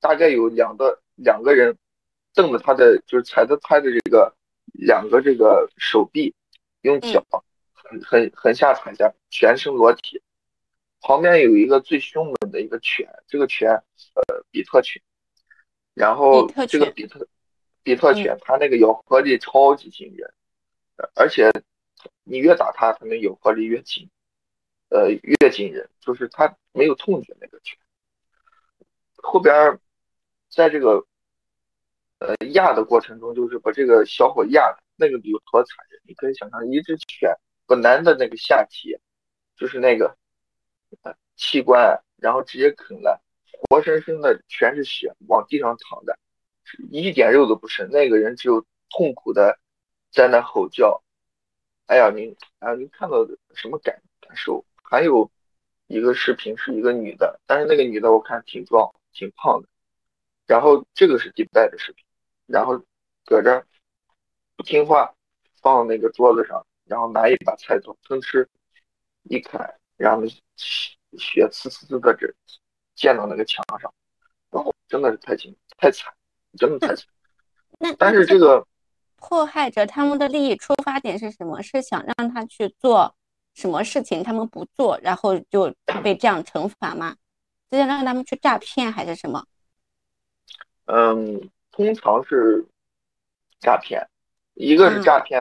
[0.00, 1.00] 大概有两个。
[1.22, 1.76] 两个人
[2.32, 4.34] 瞪着他的，就是踩着他的这个
[4.72, 6.34] 两个这个手臂，
[6.80, 7.22] 用脚
[7.74, 10.22] 很很很下踩下，全身裸体。
[11.02, 15.02] 旁边有一个最凶猛的一个犬，这个犬呃比特犬，
[15.94, 17.26] 然后这个比特
[17.82, 20.32] 比特犬它那个咬合力超级惊人，
[21.14, 21.50] 而且
[22.24, 24.08] 你越打它，它那咬合力越紧，
[24.88, 27.78] 呃越惊人，就是它没有痛觉那个犬。
[29.16, 29.78] 后边
[30.48, 31.06] 在这个。
[32.22, 35.98] 呃，压的过程中就是把这个小伙压的，那个有多残忍？
[36.04, 37.34] 你可以想象，一只犬
[37.66, 38.94] 把男的那个下体，
[39.56, 40.14] 就是那个
[41.34, 43.22] 器官，然后直接啃了，
[43.68, 46.18] 活生生的全是血，往地上躺的，
[46.90, 47.90] 一点肉都不剩。
[47.90, 49.58] 那个人只有痛苦的
[50.10, 51.02] 在那吼叫。
[51.86, 54.64] 哎呀，您啊，您看到什么感感受？
[54.82, 55.28] 还有
[55.88, 59.68] 一个视频是一个女的，但是那个女的我看挺壮、挺胖的。
[60.46, 62.04] 然后这个是迪拜的视频。
[62.46, 62.80] 然后
[63.24, 63.66] 搁这
[64.56, 65.12] 不听话，
[65.60, 68.48] 放那个桌子上，然后拿一把菜刀吞吃，
[69.24, 70.24] 一砍，然后
[70.56, 72.32] 血呲呲呲的这
[73.00, 73.92] 溅到那个墙上，
[74.50, 76.12] 然后真的是太惊太惨，
[76.58, 77.06] 真的太惨。
[77.78, 78.66] 那但是这个
[79.16, 81.62] 迫害者他们的利益出发点是什么？
[81.62, 83.14] 是想让他去做
[83.54, 87.16] 什么事情，他们不做，然后就 被这样惩罚吗？
[87.70, 89.44] 是让他们去诈骗还是什么？
[90.86, 91.50] 嗯。
[91.72, 92.66] 通常是
[93.60, 94.06] 诈骗，
[94.54, 95.40] 一个是诈骗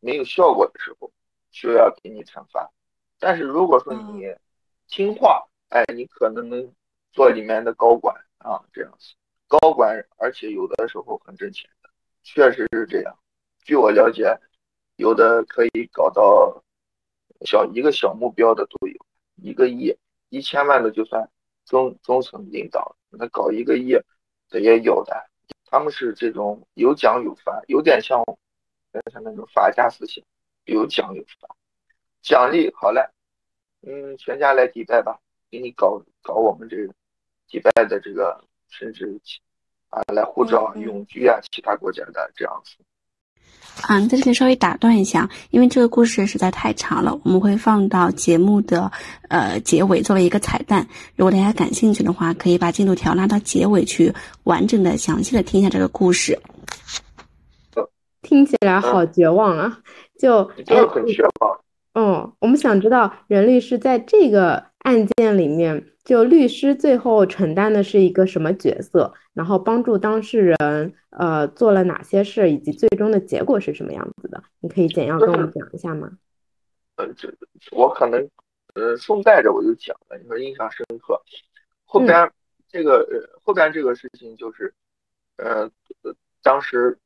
[0.00, 1.10] 没有效果的时候，
[1.50, 2.70] 就要给你惩罚。
[3.18, 4.24] 但是如果说你
[4.88, 6.72] 听话，哎，你可能能
[7.16, 9.14] 做里面的高管啊，这样子。
[9.48, 11.88] 高管，而且有的时候很挣钱的，
[12.22, 13.18] 确实是这样。
[13.64, 14.38] 据我了解，
[14.96, 16.62] 有的可以搞到
[17.46, 18.94] 小一个小目标的都有，
[19.36, 19.96] 一个亿、
[20.28, 21.26] 一千万的就算
[21.64, 23.92] 中中层领导，那搞一个亿
[24.50, 25.30] 的也有的。
[25.64, 28.22] 他们是这种有奖有罚，有点像
[29.10, 30.22] 像那种法家思想，
[30.66, 31.48] 有奖有罚，
[32.20, 33.14] 奖励好了，
[33.82, 35.18] 嗯，全家来迪拜吧，
[35.50, 36.92] 给你搞搞我们这个
[37.48, 39.18] 迪拜的这个，甚至
[39.88, 42.76] 啊来护照、永居啊，其他国家的这样子。
[43.82, 48.90] 啊，在这里稍微打断一下，因为这个故事实在太长了，我们会放到节目的
[49.28, 50.86] 呃结尾作为一个彩蛋。
[51.14, 54.12] 如果大家感兴趣的话，可以把进度条拉到结尾去，
[54.44, 56.38] 完整的、详细的听一下这个故事。
[58.22, 59.78] 听起来好绝望啊！
[60.18, 61.60] 就很绝望。
[61.92, 65.84] 嗯，我们想知道任律是在这个案件里面。
[66.04, 69.12] 就律师最后承担的是一个什么角色？
[69.34, 74.40] 然后帮助当事人呃做了哪些事，以及最终的结果是什么样子的？
[74.60, 76.16] 你可以简要跟我们讲一下吗？
[76.94, 77.28] 呃，这
[77.72, 78.30] 我可能
[78.74, 81.20] 呃顺带着我就讲了，你说印象深刻。
[81.84, 82.30] 后边
[82.68, 84.72] 这个呃后边这个事情就是
[85.38, 85.68] 呃
[86.40, 86.96] 当时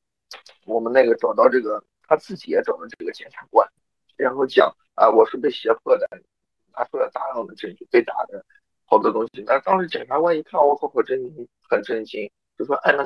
[0.66, 3.66] 我们那个找到这个他自己也找到这个检察官，
[4.16, 6.06] 然后讲啊我是被胁迫的，
[6.74, 8.44] 拿出了大量的证据被打的。
[8.84, 9.44] 好多东西。
[9.46, 12.28] 那当时检察官一看，我好很震惊，很震惊，
[12.58, 13.04] 就说：“哎，那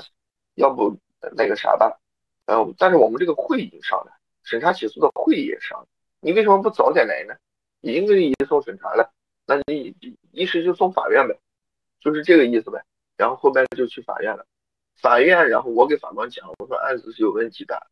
[0.55, 0.97] 要不
[1.37, 2.01] 那个啥吧？
[2.47, 4.13] 呃，但是我们这个会已经上了，
[4.45, 5.87] 审查起诉的会也上了，
[6.21, 7.35] 你为什么不早点来呢？
[7.83, 9.13] 已经给你移送审查了，
[9.47, 9.95] 那你
[10.33, 11.39] 一时就送法院呗，
[12.01, 12.83] 就是这个意思呗。
[13.19, 14.47] 然后后边就去法院了，
[15.03, 17.87] 法院，然后我给法官讲，我说案子是有问题的，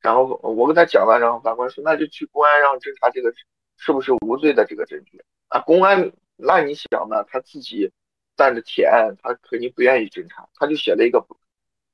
[0.00, 3.44] 然后我跟他讲了，然后法官说那就去公安让侦查这个事
[3.76, 5.60] 是不是无罪的这个证据啊？
[5.60, 7.24] 公安那你想呢？
[7.28, 7.90] 他自己
[8.36, 11.24] 办的铁案，他肯定不愿意侦查，他就写了一个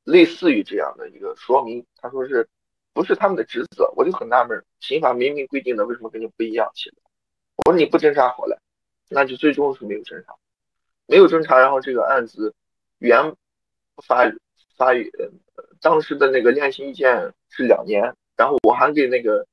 [0.04, 2.48] 类似于这样的一个说明，他说是
[2.92, 3.92] 不是他们的职责？
[3.96, 6.96] 我就很纳闷，刑法明明规定的，为什么跟你不一样写的？
[7.56, 8.60] 我说你不侦查好了，
[9.08, 10.34] 那就最终是没有侦查，
[11.06, 12.54] 没有侦查，然后这个案子
[12.98, 13.34] 原
[14.04, 14.24] 法
[14.76, 15.08] 法院
[15.80, 19.46] 当时的那个量刑意见是两年，然后我还给那个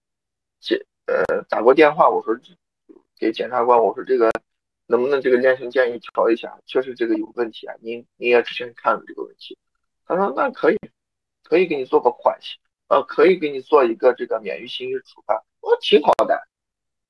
[0.60, 0.80] 检
[1.10, 2.38] 呃打过电话，我说
[3.18, 4.32] 给检察官，我说这个
[4.86, 6.60] 能不能这个量刑建议调一下？
[6.66, 9.58] 确实这个有问题啊，您您也之前看了这个问题，
[10.06, 10.78] 他说那可以，
[11.44, 16.48] 可以给你做个缓刑，呃，可以给你做一个这个免于刑事处罚，我说挺好的。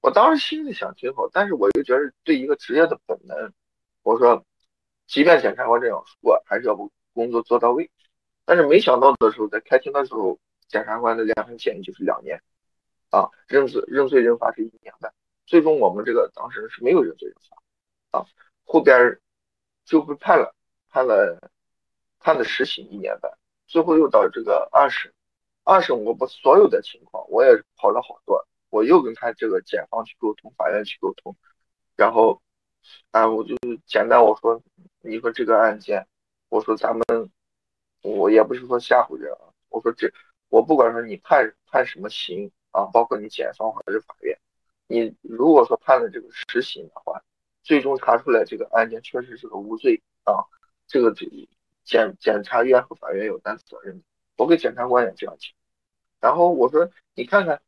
[0.02, 3.52] 我当时心里想挺好，但是我又觉得对一个职业的本能，
[4.02, 4.46] 我说，
[5.08, 7.90] 即便检察官这样说，还是要把工作做到位。
[8.46, 12.42] 但是没想到的时候，在开庭的时候，检察官的量刑建议就是两年，
[13.10, 15.14] 啊，认罪认罪认罚是一年半。
[15.46, 18.26] 最终我们这个当事人是没有认罪认罚，啊，
[18.66, 19.20] 后边
[19.86, 20.56] 就被判了，
[20.90, 21.50] 判了
[22.20, 23.32] 判的实刑一年半，
[23.68, 25.14] 最后又到这个二审，
[25.64, 28.46] 二审我把所有的情况我也跑了好多。
[28.72, 31.36] 我又跟他这个检方去沟通，法院去沟通，
[31.96, 32.40] 然后，
[33.10, 33.56] 啊，我就
[33.88, 34.62] 简单我说，
[35.02, 36.08] 你说这个案件，
[36.50, 37.32] 我说咱们，
[38.04, 40.14] 我也不是说吓唬人啊，我说这，
[40.50, 44.38] 我不管说你判判什么刑啊，包括你检方还是法院，
[44.88, 47.24] 你如果说判了这个实刑的话，
[47.64, 50.46] 最终查出来这个案件确实是个无罪啊，
[50.88, 51.14] 这个
[51.84, 54.04] 检检察院和法院有担责任，
[54.38, 55.52] 我给检察官也这样讲，
[56.20, 57.62] 然后我说你看看。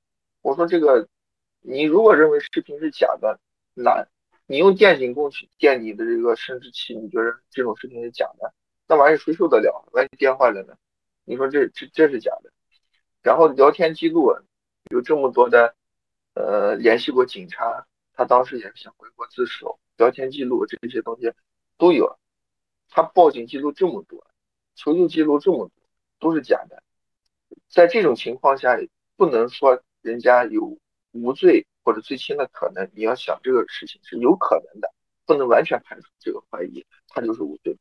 [0.44, 1.08] 我说这个，
[1.60, 3.40] 你如果认为视频是假的，
[3.76, 4.08] 那
[4.48, 8.52] 你用电警工去电你的这个生殖器，你觉得这种视频是假的？
[8.88, 9.88] 那玩意谁受得了？
[9.92, 10.76] 万一电坏了呢？
[11.26, 12.52] 你说这这这是假的？
[13.22, 14.32] 然后聊天记录
[14.90, 15.76] 有这么多的，
[16.34, 21.32] 呃，联系过警察，他当时也是想回国自首，聊天记录这些东西
[21.78, 22.18] 都有，
[22.90, 24.26] 他报警记录这么多，
[24.76, 25.74] 求救记录这么多，
[26.20, 26.82] 都是假的。
[27.70, 28.78] 在这种情况下，
[29.16, 29.84] 不能说。
[30.04, 30.80] 人家有
[31.12, 34.92] 无罪或者最轻的可能，你要想这个事情是有可能的，
[35.28, 37.78] 不能完全排除这个怀疑，他就是无罪。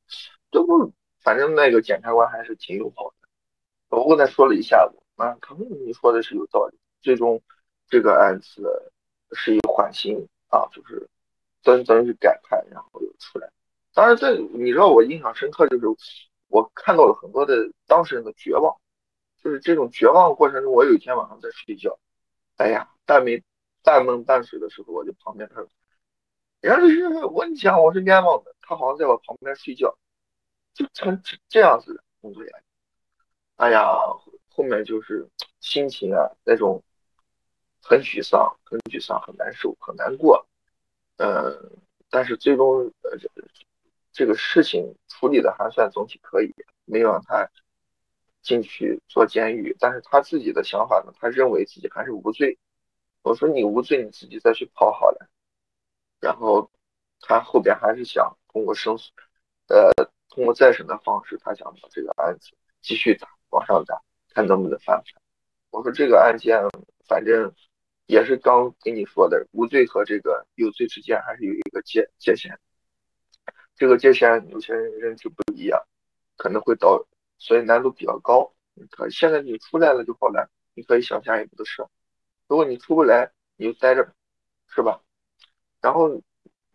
[0.50, 3.96] 这不，反正那个检察官还是挺友好的。
[3.96, 6.78] 我跟他说了一下午，啊，他说你说的是有道理。
[7.00, 7.40] 最终
[7.88, 8.92] 这个案子
[9.32, 11.08] 是以缓刑啊，就是
[11.62, 13.50] 等等于改判，然后又出来。
[13.92, 15.86] 当然，这你知道我印象深刻，就是
[16.48, 17.54] 我看到了很多的
[17.86, 18.76] 当事人的绝望，
[19.42, 21.98] 就是这种绝望过程中，我有一天晚上在睡觉。
[22.56, 23.42] 哎呀，半没
[23.82, 25.68] 半梦半睡的时候，我就旁边他说
[26.60, 29.96] ：“人家是我讲我是冤枉的，他好像在我旁边睡觉，
[30.74, 32.64] 就成这样子的工作压力。
[33.56, 33.96] 哎呀，
[34.48, 35.28] 后面就是
[35.60, 36.82] 心情啊，那种
[37.82, 40.46] 很沮丧，很沮丧，很难受，很难过。
[41.16, 43.18] 嗯，但是最终呃，
[44.12, 47.48] 这个事情处理的还算总体可以，没有让他。
[48.42, 51.12] 进去坐监狱，但是他自己的想法呢？
[51.20, 52.56] 他认为自己还是无罪。
[53.20, 55.28] 我说你无罪，你自己再去跑好了。
[56.20, 56.70] 然后
[57.20, 59.12] 他后边还是想通过申诉，
[59.68, 59.92] 呃，
[60.30, 65.22] 通过再审的方式，他想把这个案子继续打，往上打，看能不能翻盘。
[65.68, 66.62] 我说这个案件
[67.06, 67.54] 反正
[68.10, 72.58] 也是刚跟你说的，无罪和这个有罪之间还是有一个界界限。
[73.76, 75.80] 这个界限有些人认知不一样，
[76.36, 77.06] 可能会导。
[77.38, 78.52] 所以难度比较高，
[78.90, 81.82] 可现在你出来了就好了，你可以想下一步的事。
[82.48, 84.12] 如果你出不来，你就待着，
[84.68, 85.00] 是吧？
[85.80, 86.20] 然后，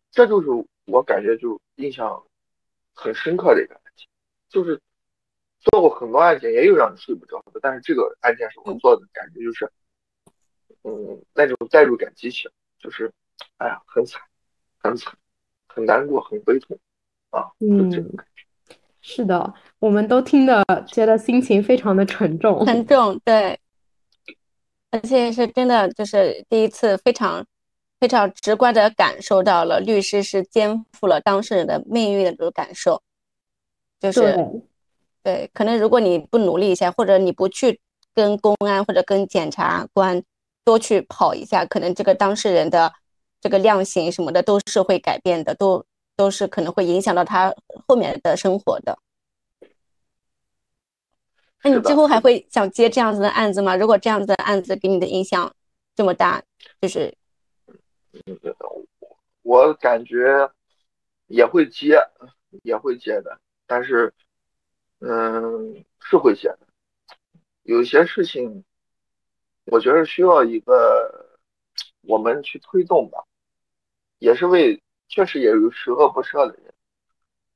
[0.10, 0.48] 这就是
[0.86, 2.26] 我感觉就印象
[2.96, 4.08] 很深刻的一个案件，
[4.50, 4.82] 就是
[5.60, 9.85] 做过很多案件，也有让你睡不着的，但是这个案件是我做的感觉就是，嗯，
[11.34, 13.12] 那种代入感极强，就是，
[13.58, 14.22] 哎呀，很惨，
[14.78, 15.14] 很惨，
[15.68, 16.78] 很难过，很悲痛，
[17.32, 18.76] 啊，就这种感觉。
[19.02, 23.60] 是的，我们都听的觉得心情非常的沉重，沉重，对，
[24.90, 27.46] 而且是真的，就是第一次非常
[28.00, 33.02] 非常直观的感受到了律师是肩负了当事人的命运的这种感受，
[34.00, 34.36] 就是
[35.22, 37.80] 对，可能如果你不努力一下，或者你不去
[38.14, 40.24] 跟公安或者跟检察官
[40.66, 42.92] 多去跑一下，可能这个当事人的
[43.40, 45.86] 这个量刑什么的都是会改变的，都
[46.18, 47.54] 都是可能会影响到他
[47.88, 48.98] 后面的生活的。
[51.64, 53.76] 那你之后还会想接这样子的案子吗？
[53.76, 55.52] 如果这样子的案子给你的影响
[55.96, 56.44] 这么大，
[56.82, 57.16] 就是，
[59.44, 60.52] 我感觉
[61.28, 62.00] 也会接，
[62.64, 64.12] 也会接的，但是，
[65.00, 66.60] 嗯，是会接的。
[67.64, 68.65] 有些事情，
[69.66, 71.38] 我觉得需要一个
[72.02, 73.24] 我们去推动吧，
[74.20, 76.74] 也是为确实也有十恶不赦的人，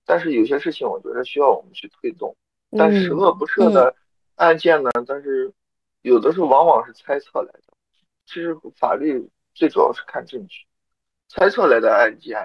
[0.06, 2.36] 但是有些事情我觉得需要我们去推动，
[2.72, 3.96] 但十恶不赦的
[4.36, 5.54] 案件呢，但是
[6.02, 7.64] 有的时候往往是猜测来的，
[8.26, 10.66] 其实法律最主要是看证据，
[11.28, 12.40] 猜测来的案件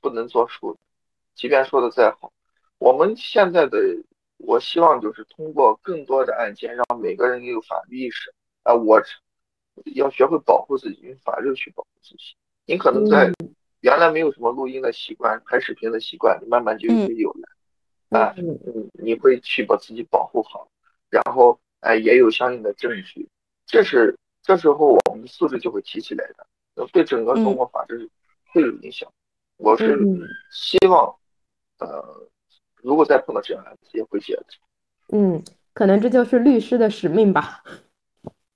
[0.00, 0.78] 不能作数，
[1.34, 2.32] 即便说的再好，
[2.78, 3.78] 我们现在的。
[4.44, 8.34] 我希望就是通过更多的案件，让每个人有法律意识。
[8.62, 9.02] 啊，我
[9.94, 12.34] 要学会保护自己，用法律去保护自己。
[12.66, 13.32] 你可能在
[13.80, 18.18] 原来没有什么录音的习惯、拍视频的习惯，你慢慢就会有了。
[18.18, 20.68] 啊，嗯，你会去把自己保护好，
[21.10, 23.28] 然后哎，也有相应的证据。
[23.66, 28.08] 这是这时候我们的素质就会提起来的，对整个中国法治
[28.52, 29.10] 会有影响。
[29.56, 29.98] 我是
[30.50, 31.14] 希望，
[31.78, 32.28] 呃。
[32.84, 34.58] 如果再碰到这样的案子，也会解决。
[35.16, 35.40] 嗯，
[35.72, 37.62] 可能这就是律师的使命吧。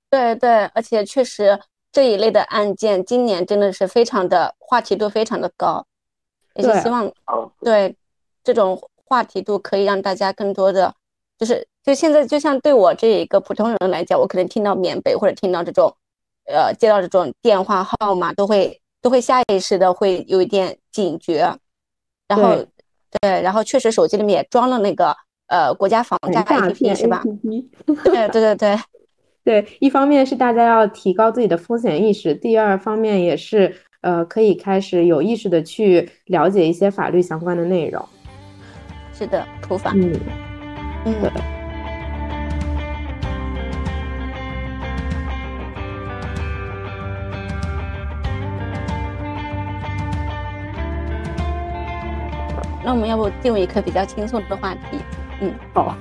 [0.09, 1.59] 对对，而且确实
[1.91, 5.85] 这一类的案件，今年真的是非常的话题度非常的高，
[6.55, 7.11] 也是希望
[7.61, 7.95] 对
[8.43, 10.93] 这种话题度可以让大家更多的，
[11.37, 15.95] 就是就现在就像对我这一个普通人来讲，我可能听到缅北或者听到这种，
[16.45, 21.55] 呃，接到这种电话号码，都会都会下意识的会有一点警觉，
[22.27, 22.65] 然后。
[23.21, 25.15] 对，然后确实手机里面也装了那个
[25.47, 27.23] 呃国家防诈 APP 是吧？
[28.03, 28.77] 对对对对
[29.47, 38.05] 对，一方面是大家要提高自己的风险意识，第二方面也是呃可以开始有意识的去了解一些法律相关的内容。
[39.13, 39.93] 是的，普法。
[39.95, 40.11] 嗯
[41.05, 41.31] 嗯。
[52.83, 54.99] 那我们要不进入一个比较轻松的话题？
[55.39, 55.95] 嗯，好，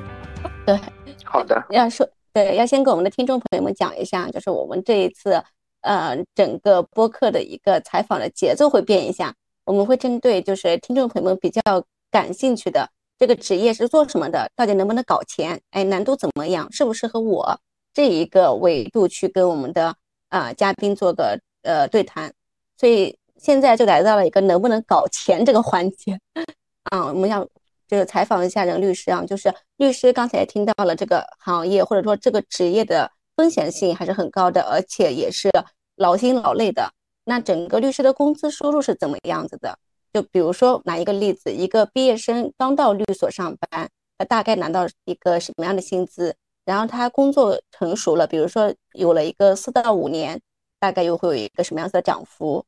[0.66, 0.76] 对，
[1.24, 1.64] 好的。
[1.70, 2.04] 要说
[2.36, 5.42] 对，要先给我们的听众朋友们讲一下，就是我们这一次，
[5.80, 9.34] 呃，整个播客的一个采访的节奏会变一下。
[9.64, 11.62] 我们会针对就是听众朋友们比较
[12.10, 12.86] 感兴趣的
[13.18, 15.58] 这个职业是做什么的，到底能不能搞钱？
[15.70, 16.70] 哎，难度怎么样？
[16.70, 17.58] 适不适合我？
[17.94, 19.96] 这一个维度去跟我们的
[20.28, 22.30] 啊嘉宾做个呃对谈。
[22.76, 26.20] 所以现在就来到了一个能不能搞钱这个环节。
[26.92, 27.48] 啊，我们要
[27.86, 35.50] 就是采访一下任律师啊，就是律师刚才也听到了这个行业或者说这个职业的风险性还是很高的，而且也是
[35.96, 36.90] 劳心劳累的。
[37.24, 39.78] 那整个律师的工资收入是怎么样子的？
[40.12, 46.34] 就比如说拿一个例子，一个毕业生刚到律所上班，他大概拿到一个什么样的薪资？
[46.64, 50.40] 然后他工作成熟了，比如说有了一个四到五年，
[50.80, 52.64] 大概又会有一个什么样子的涨幅？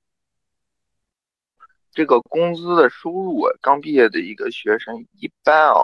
[1.99, 5.83] 这个工资的收入，刚毕业的一个学生，一般啊，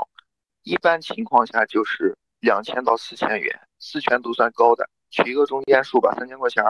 [0.62, 6.62] 一般情况下就是两千到四千元，四千都算高的，取一个中间数吧，三千块钱。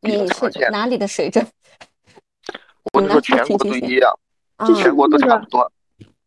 [0.00, 1.42] 你是哪里的水准？
[2.92, 4.14] 我是说全国都一样，
[4.76, 5.72] 全国都差不多。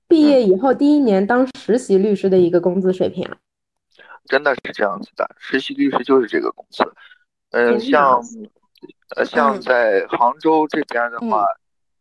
[0.08, 3.38] 毕业以后第一年当实习律师的一个工资水平啊？
[4.26, 6.84] 真的是这样子的，实习律师就是这个工资。
[7.52, 8.20] 嗯，像
[9.16, 11.46] 呃像在杭州这边的话。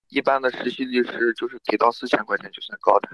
[0.08, 3.08] 一般的实习律师就是给到四千块钱就算高的，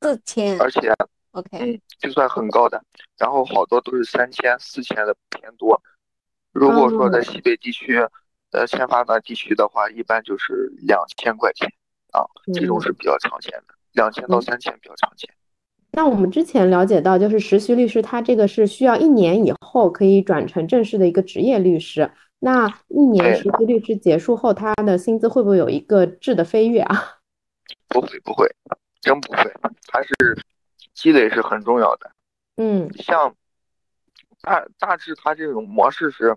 [0.00, 0.92] 四千，而且
[1.32, 2.82] ，OK，嗯，就算很高的。
[3.18, 5.80] 然后好多都是三千、四千的偏多。
[6.52, 7.98] 如果说在西北地区，
[8.50, 11.68] 呃，欠发达地区的话，一般就是两千块钱
[12.12, 15.30] 啊，这种是比较常见的，两千到三千比较常见。
[15.92, 22.10] 那我们之前了解到，就是实习律师他这个是需要一年以后可以转成正式的一个职业律师。
[22.42, 27.20] 那一年实习律师结束后，他的薪资会不会有一个质的飞跃啊？
[27.86, 28.48] 不会，不会，
[29.00, 29.52] 真不会。
[29.92, 30.14] 还是
[30.94, 32.10] 积累是很重要的。
[32.56, 33.34] 嗯，像
[34.40, 36.34] 大大致他这种模式是，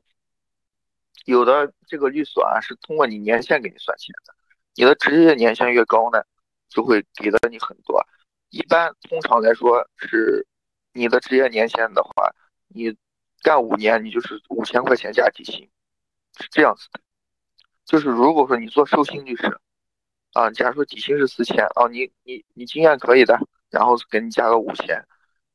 [1.26, 4.34] 有的这个律所啊是通过你年限给你算钱的，
[4.76, 6.22] 你的职业年限越高呢，
[6.68, 8.06] 就会给的你很多。
[8.49, 10.45] 一般通常来说是，
[10.91, 12.30] 你的职业年限的话，
[12.68, 12.93] 你
[13.41, 15.70] 干五年，你就是五千块钱加底薪。
[16.39, 16.88] 是这样子。
[16.91, 16.99] 的，
[17.86, 19.59] 就是如果说你做授信律师，
[20.34, 23.38] 啊，假如说底薪是四千，啊，你你你经验可以的，
[23.69, 24.97] 然后给你加个五千，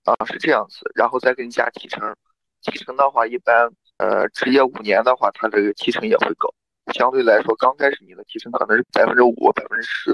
[0.04, 2.14] 啊，是这样子，然后再给你加提成，
[2.62, 6.52] 提成的话一般，呃，职业五年的话，他这个提成也会高，
[6.92, 10.12] 相对来说刚开始你的提成可能是百分之五、百分之十，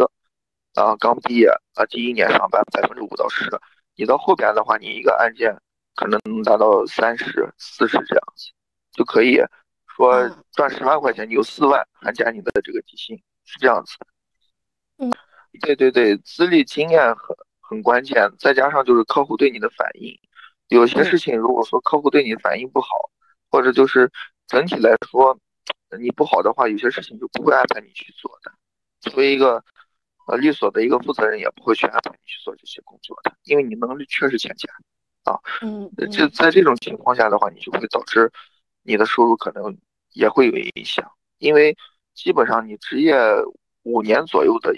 [0.74, 3.50] 啊，刚毕业啊，第一年上班百分之五到十，
[3.96, 5.54] 你到后边的话，你一个案件
[5.94, 8.50] 可能能达到三十四十这样子，
[8.92, 9.38] 就可以
[9.94, 13.94] 说赚十万块钱，你有四万还加你的这个底薪，是这样子。
[14.98, 15.12] 嗯，
[15.60, 20.18] 对对对，资历经验很很关键，再加上就是客户对你的反应，
[20.68, 22.88] 有些事情如果说客户对你反应不好，
[23.50, 24.10] 或者就是
[24.46, 25.38] 整体来说
[25.98, 28.52] 你不好的话，有些事情就不会安排你去做的。
[29.00, 29.62] 作为一个
[30.26, 34.72] 呃律所的一个负责人，也不会去安排你去做这些工作的，因为你能力确实欠佳
[35.30, 35.38] 啊。
[35.62, 38.32] 嗯，就在这种情况下的话，你就会导致
[38.84, 39.76] 你的收入可能
[40.12, 41.76] 也会有影响，因为
[42.14, 43.16] 基本上你职业
[43.82, 44.72] 五年左右的，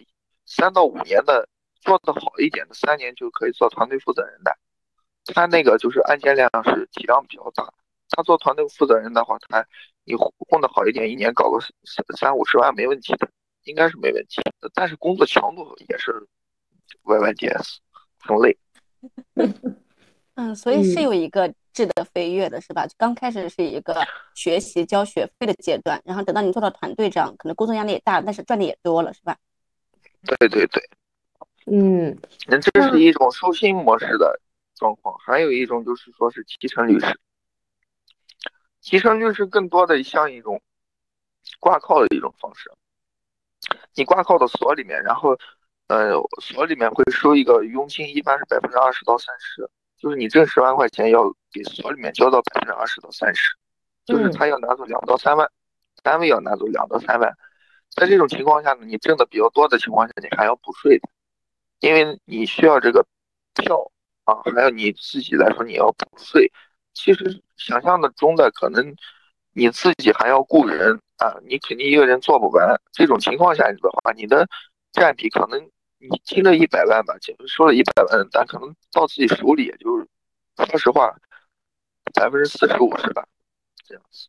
[0.46, 1.46] 三到五年的
[1.82, 4.56] 做的好一点的，三年就可以做团队负责人的。
[5.34, 7.70] 他那个就是案件量是体量比较大，
[8.08, 9.62] 他做团队负责人的话，他
[10.04, 13.28] 你混的好一点，一年搞个三三五十万没问题的。
[13.64, 14.40] 应该是没问题，
[14.74, 16.24] 但是工作强度也是
[17.02, 17.80] Y Y D S，
[18.20, 18.56] 很累。
[20.36, 22.86] 嗯，所以是有一个质的飞跃的，是吧？
[22.96, 23.94] 刚开始是一个
[24.34, 29.36] 学习交学费的阶段，然后等到你做到团队长，可能工作压力也大，但是赚的也多了，是吧？
[30.24, 30.82] 对对对，
[31.66, 32.16] 嗯，
[32.46, 34.40] 那这是一种收薪模式的
[34.74, 37.20] 状况，还有一种就是说是提成律师。
[38.80, 40.62] 提成律师更多的像一种
[41.60, 42.72] 挂靠的一种方式。
[43.94, 45.36] 你挂靠到所里面，然后，
[45.88, 49.68] 呃，所里面会收一个佣金，一般是百分之二十到三十，
[49.98, 51.22] 就是你挣十万块钱，要
[51.52, 53.56] 给所里面交到百分之二十到三十，
[54.04, 55.50] 就是他要拿走两到三万，
[56.02, 57.32] 单位要拿走两到三万。
[57.90, 61.08] 在这种情况下呢，你挣的比较多的情况下，你还要补税的，
[61.80, 63.06] 因为你需要这个
[63.54, 63.90] 票
[64.24, 66.50] 啊，还有你自己来说你要补税。
[66.94, 68.94] 其实想象的中的可能。
[69.58, 72.78] 你自己还要雇人啊，你肯定一个人做不完。
[72.92, 74.46] 这种情况下的话，你的
[74.92, 75.58] 占比可能
[75.98, 77.14] 你听了一百万吧，
[77.46, 79.88] 收了一百万，咱可能到自己手里也就，
[80.66, 81.14] 说实话，
[82.14, 83.26] 百分之四十五十吧，
[83.86, 84.28] 这样子，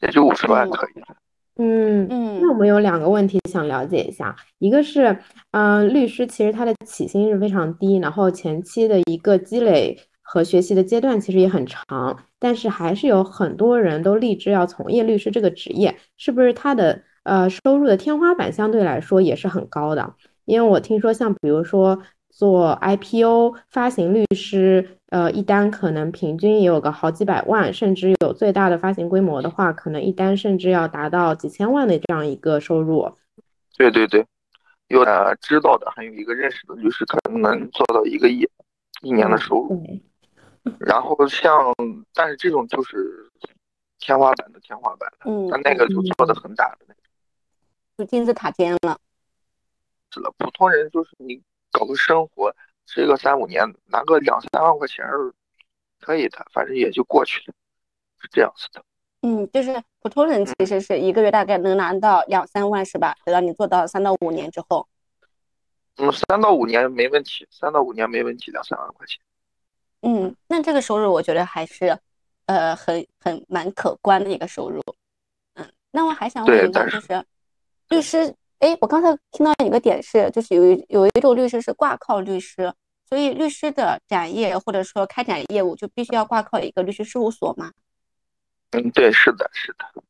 [0.00, 1.16] 也就五十万可以了。
[1.56, 5.18] 嗯嗯，那我们有两个问题想了解一下，一个是，
[5.52, 9.98] 嗯，律师其实他的起薪是非常低，然后前期的一个积累。
[10.28, 20.14] 和学习的阶段其实也很长，但是还是有很多人都立志要从业律师这个职业，是不是他的呃收入的天花板相对来说也是很高的？
[20.44, 22.00] 因为我听说像比如说
[22.30, 33.12] 做 IPO 发行律师，呃一单可能平均也有个好几百万，甚至有最大的发行规模的话，可能一单甚至要达到几千万的这样一个收入。
[33.76, 34.24] 对对对，
[34.88, 38.48] 有的知道的，还有一个认识的律师，可能能做到一个亿
[39.02, 40.00] 一年的收入。
[40.78, 41.74] 然后像，
[42.14, 43.30] 但是这种就是
[43.98, 47.02] 天花板的天花板了，嗯，他那个就做的很大的那种，
[47.96, 48.98] 就金字塔尖了。
[50.10, 52.54] 是了，普通人就是你搞个生活，
[52.86, 55.04] 吃个三五年，拿个两三万块钱
[56.00, 57.54] 可以的，反正也就过去了，
[58.20, 58.84] 是这样子的。
[59.22, 63.16] 嗯，就是普通人其实是一个月大概能拿到两三万，是吧？
[63.24, 64.86] 等到你做到三到五年之后。
[65.96, 69.18] 嗯，三到五年没问题，三到五年没问题，两三万块钱。
[70.02, 71.98] 嗯，那这个收入我觉得还是，
[72.44, 74.82] 呃，很很蛮可观的一个收入。
[75.54, 77.24] 嗯，那我还想问一下，就是
[77.88, 82.72] 律师，哎，我刚才听到一个点是，就是有一有一种律师是挂靠律师，
[83.08, 87.72] 所以律师的展业或者说开展业务就必须要挂靠一个律师事务所吗？
[88.72, 90.02] 嗯，对，是的，是的。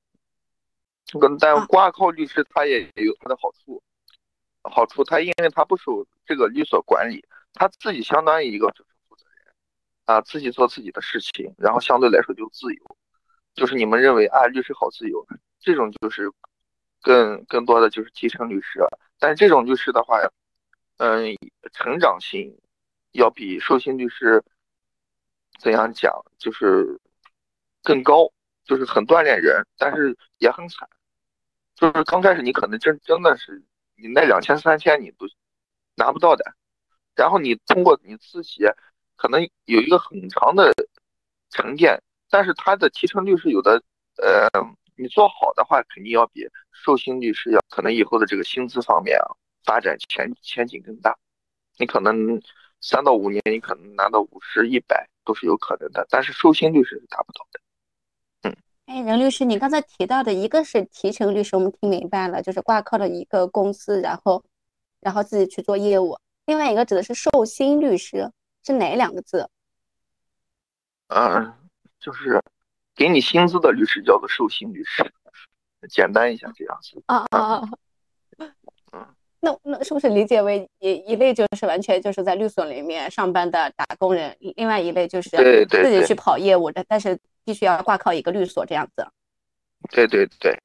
[1.04, 3.82] 这个但挂靠律师他也有他的好处，
[4.62, 7.24] 好处他因为他不受这个律所管理，
[7.54, 8.72] 他自己相当于一个。
[10.06, 12.96] 啊，自己做自己的事情，然后相对来说就自由，
[13.56, 15.26] 就是你们认为啊，律师好自由，
[15.58, 16.30] 这种就是
[17.06, 18.80] 更更多的就是提成律师，
[19.20, 20.18] 但是这种律师的话，
[20.96, 21.36] 嗯，
[21.72, 22.58] 成长性
[23.12, 24.42] 要比受薪律师
[25.60, 26.98] 怎样讲，就是
[27.82, 28.32] 更高，
[28.64, 30.88] 就是很锻炼人，但是也很惨，
[31.76, 33.62] 就是刚开始你可能真真的是
[33.94, 35.26] 你那两千三千你都
[35.94, 36.56] 拿不到的，
[37.14, 38.64] 然后你通过你自己。
[39.18, 40.74] 可能有一个很长的
[41.48, 43.82] 沉淀，但是他的提成律师有的，
[44.18, 44.46] 呃，
[44.96, 49.26] 你做好的话，肯定要比受薪律师要可能以后的这个薪资方面啊，
[49.64, 51.16] 发展前前景更大。
[51.78, 52.40] 你可能
[52.80, 57.60] 三到五年，你可能拿到五十、一百都是有可能的，但是受薪律师是达不到的。
[58.42, 64.44] 嗯，哎，任律师，你刚才提到的一个是提成律师，我们听明白了，就是挂靠的一个公司，然后
[65.00, 66.16] 然后自己去做业务；
[66.46, 68.30] 另外一个指的是受薪律师。
[68.64, 69.48] 是哪两个字？
[71.06, 71.54] 嗯，
[72.00, 72.42] 就是
[72.96, 75.04] 给你薪资的律师叫做受薪律师，
[75.88, 77.02] 简单一下这样子。
[77.06, 77.62] 啊啊啊！
[78.92, 79.06] 嗯，
[79.40, 85.30] 那那是不是理解为一一类就是完全就是在律所里面上班的打工人，另外一类就是
[85.68, 89.06] 自己去跑业务的，但是必须要挂靠一个律所这样子？
[89.90, 90.58] 对对对。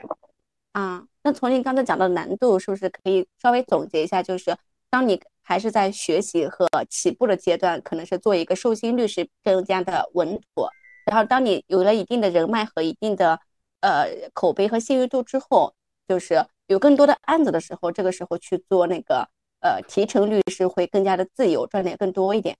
[0.72, 4.24] 啊，那从您刚才讲的难度，是不是可以稍微总结一下？
[4.24, 4.56] 就是
[4.90, 10.72] 当你还是在学习和起步的阶段，可能是做一个寿星律师更加的稳妥。
[11.12, 13.38] 然后当你有了一定的人脉和一定的
[13.82, 15.74] 呃口碑和信誉度之后，
[16.08, 19.28] 就是有更多的案子的时候，这个时候去做那个
[19.60, 22.56] 呃提成律师会更加的自由，赚点更多一点。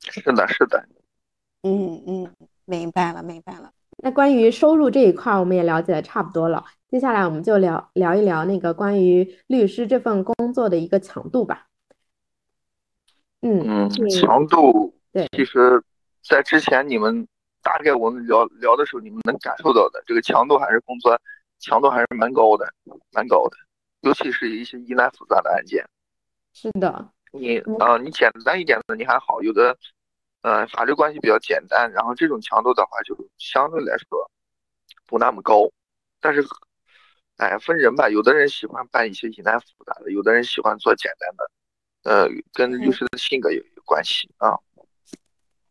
[0.00, 0.88] 是的，是的。
[1.64, 2.34] 嗯嗯，
[2.64, 3.70] 明白了，明白了。
[3.98, 6.64] 那关于收入这一块，我们也了解的差不多了。
[6.88, 11.66] 接下来我们就聊聊一聊那个关于律师这份工作的一个强度吧。
[13.42, 15.82] 嗯，强度对，其实，
[16.26, 17.28] 在之前你们
[17.64, 21.20] 大概我们聊聊的时候，你们能感受到的这个强度还是工作
[21.58, 22.72] 强度还是蛮高的，
[23.10, 23.56] 蛮高的。
[24.02, 25.84] 尤其是一些疑难复杂的案件。
[26.52, 27.10] 是的。
[27.32, 29.76] 你啊，你简单一点的你还好，有的。
[30.42, 34.30] 呃，法律关系比较简单，然后这种强度的话就相对来说
[35.06, 35.72] 不那么高，
[36.20, 36.44] 但是，
[37.38, 41.50] 哎，分人吧，有的人喜欢办一些疑难复杂的，有的人喜欢做简单的，
[42.10, 44.52] 呃，跟律师的性格有有关系啊。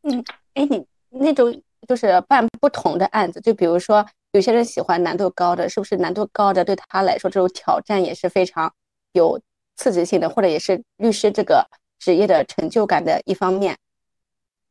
[0.02, 0.26] 嗯，
[0.56, 1.52] 哎，你那种
[1.88, 8.74] 就是办不同的案子，就比如说有些人喜欢难度高的，是不是难度高的对他来说这种挑战也是非常
[9.12, 9.40] 有
[9.76, 11.68] 刺激性的，或者也是律师这个
[12.00, 13.78] 职业的成就感的一方面？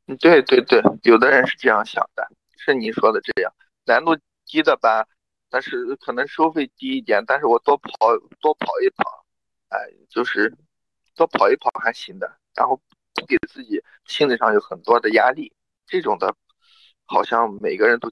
[0.06, 3.52] 嗯，对对对，有的人是这样想的，是你说的这样，
[3.84, 5.06] 难度低的班，
[5.48, 7.90] 但是可能收费低一点，但是我多跑
[8.40, 9.24] 多跑一跑，
[9.68, 10.52] 哎，就是
[11.14, 12.76] 多跑一跑还行的，然后
[13.14, 15.52] 不给自己心理上有很多的压力，
[15.86, 16.34] 这种的，
[17.06, 18.10] 好像每个人都，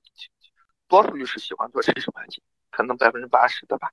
[0.89, 3.91] 多数律师喜欢做这种案件，可能百分之八十的吧。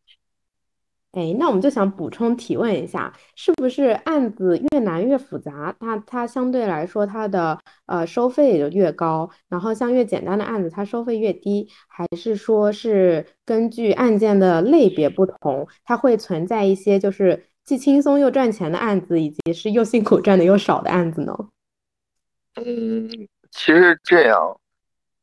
[1.14, 21.36] 哎，那我们就想补充提问一下，是不是案子越难越复杂，它它相对来说它的呃收费就越高，然后像越简单的案子它收费越低，还是说是根据案件的类别不同，它会存在一些就是既轻松又赚钱的案子，以及是又辛苦赚的又少的案子呢？
[22.56, 23.10] 嗯，
[23.50, 24.60] 其实这样，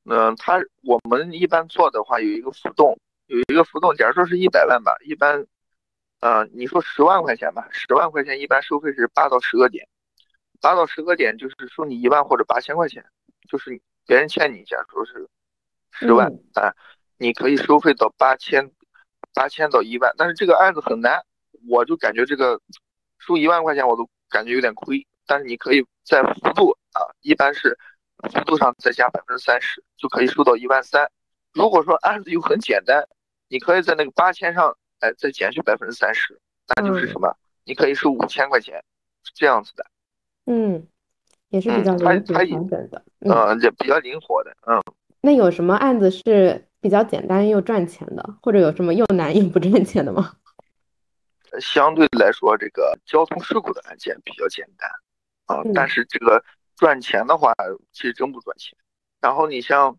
[0.05, 5.47] 嗯，它我们一般做的话有一个浮动，有一个浮动，假如说是一百万吧，一般。
[6.21, 9.87] 嗯，你说十万块钱吧，十万块钱一般收费是八到十个点，
[10.59, 13.05] 八到十个点就是收你一万或者八千块钱，
[13.47, 15.29] 就是别人欠你，假如说是
[15.91, 16.73] 十万啊，
[17.19, 18.73] 你可以收费到八千，
[19.35, 20.15] 八千到一万。
[20.17, 21.23] 但是这个案子很难，
[21.69, 22.59] 我就感觉这个
[23.19, 25.07] 收一万块钱我都感觉有点亏。
[25.27, 27.79] 但是你可以在幅度啊，一般是
[28.31, 31.11] 幅度上再加百分之三十，就可以收到一万三。
[31.53, 33.07] 如果说案子又很简单，
[33.49, 34.77] 你可以在那个八千上。
[35.01, 36.41] 哎，再减去百分之三十，
[36.75, 37.37] 那就是什么？
[37.65, 38.83] 你可以收五千块钱，
[39.23, 39.85] 是这样子的。
[40.47, 40.87] 嗯，
[41.51, 43.05] 也是比较灵活调整的。
[43.21, 44.57] 嗯，也比较灵活的。
[44.67, 44.83] 嗯，
[45.21, 50.37] 那有什么案子是比较简单又赚钱的，或者有什么又难又不赚钱的吗？
[51.61, 54.89] 相对来说，这个交通事故的案件比较简单
[55.47, 56.43] 啊，但是这个
[56.77, 57.53] 赚钱的话，
[57.93, 58.77] 其实真不赚钱。
[59.21, 59.97] 然后你像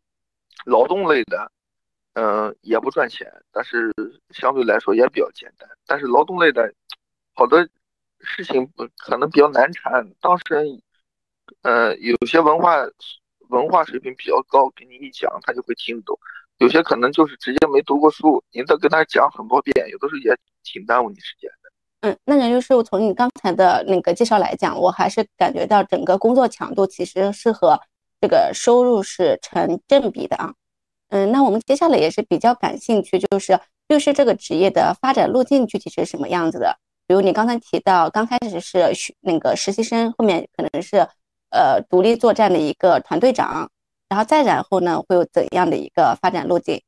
[0.65, 1.51] 劳动类的。
[2.17, 3.93] 嗯，也不赚钱，但是
[4.29, 5.69] 相对来说也比较简单。
[5.85, 6.73] 但是劳动类的，
[7.33, 7.59] 好多
[8.21, 8.65] 事情
[8.95, 10.09] 可能比较难缠。
[10.21, 10.81] 当事人，
[11.63, 12.77] 呃，有些文化
[13.49, 16.15] 文化水平比较高，给你一讲他就会听懂；
[16.59, 21.51] 有些可能就是直接没读过书，你得跟他讲很多遍，有的时候也挺耽误你时间。
[22.05, 27.79] 嗯，那任律师，从你刚才的那个介绍来讲，我还是感觉到整个工作强度其实是和
[28.21, 30.53] 这个收入是成正比的啊。
[31.09, 36.77] 嗯，那我们接下来也是比较感兴趣，就是律师这个职业的发展路径具体是什么样子的？
[37.07, 40.97] 比如你刚才提到，刚开始是学那个实习生，后面可能是
[41.49, 43.67] 呃独立作战的一个团队长，
[44.09, 46.79] 然后再然后呢会有怎样的一个发展路径？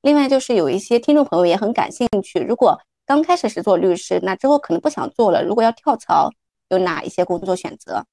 [0.00, 2.80] 另外就是有一些听众朋友也很感兴趣，如果
[3.12, 6.30] 刚开始是做律师，那之后可能不想做了，如果要跳槽，
[6.70, 8.06] 有哪一些工作选择？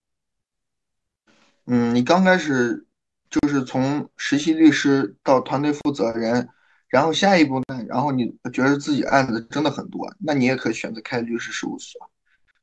[1.68, 2.86] 嗯，你刚开始。
[3.30, 6.50] 就是从实习律师到团队负责人，
[6.88, 7.86] 然后下一步呢？
[7.88, 12.10] 然后你觉得自己案子真的很多，那你也可以选择开律师事务所。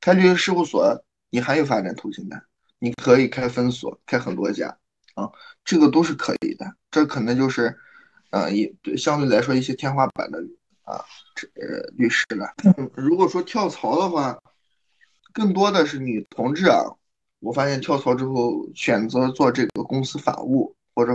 [0.01, 2.43] 开律师事务所，你还有发展途径的，
[2.81, 4.77] 你可以开分所，开很多家
[5.15, 5.31] 啊，
[5.65, 6.67] 这个都是可以的。
[6.91, 7.79] 这可能就是，
[8.31, 10.43] 呃，也对相对来说一些天花板的
[10.87, 12.49] 啊，这呃律师了。
[12.95, 14.39] 如果说跳槽的话，
[15.33, 16.83] 更多的是女同志啊。
[17.41, 21.13] 我发现跳槽之后选择做这个公司法务，或者，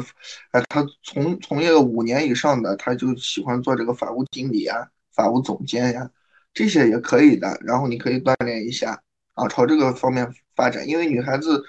[0.51, 6.09] 哎，他从从业了五年以上的，他就喜欢做这个法务经理啊、法务总监呀，
[6.53, 7.57] 这些也可以的。
[7.61, 9.01] 然后你可以锻炼一下
[9.33, 10.87] 啊，朝这个方面发展。
[10.87, 11.61] 因为女孩子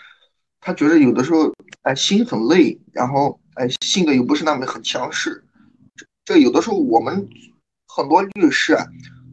[0.61, 1.51] 她觉得有的时候
[1.83, 5.43] 哎心很累，然后哎性格又不是那么很强势，
[5.97, 7.27] 这这有的时候我们
[7.95, 8.87] 很多律师啊，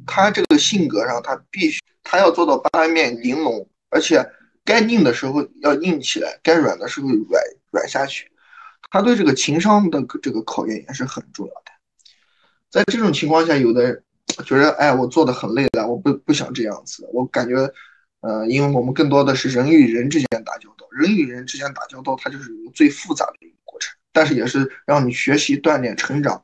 [0.06, 4.26] 他这个性格上他必须他要做到八面玲珑，而且
[4.66, 7.42] 该硬的时候要硬起来，该软的时候软
[7.72, 8.30] 软下去。
[8.92, 11.72] 他对这个情商的这个考验也是很重要的。
[12.70, 14.04] 在这种情况下，有的人
[14.46, 17.10] 觉得，哎，我做的很累了，我不不想这样子。
[17.14, 17.56] 我感觉，
[18.22, 26.44] 呃，因为我们更多的是人与人之间打交道，人与人之间打交道，它就是最复杂的一个过程，但是也是让你学习、锻炼、成长，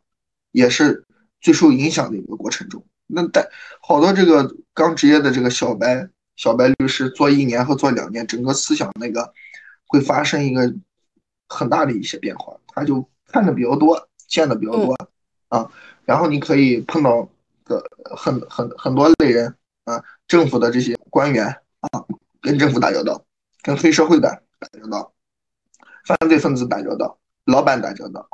[0.51, 1.05] 也是
[1.46, 2.84] 最受影响的一个过程中。
[3.06, 3.48] 那但
[3.82, 9.32] 好多这个刚职业的这个小白小白律师，做一年和做两年，整个思想那个
[9.86, 10.74] 会发生一个
[11.48, 14.98] 很大的一些变化，他就看的比较多，见的比较多
[15.50, 15.70] 啊。
[16.04, 17.30] 然后你可以碰到
[17.64, 17.84] 的
[18.18, 21.46] 很很很多类人啊，政府的这些官员
[21.82, 21.89] 啊，
[22.41, 23.24] 跟政府打交道，
[23.62, 25.14] 跟黑社会的打交道，
[26.06, 28.28] 犯罪分子打交道，老板打交道，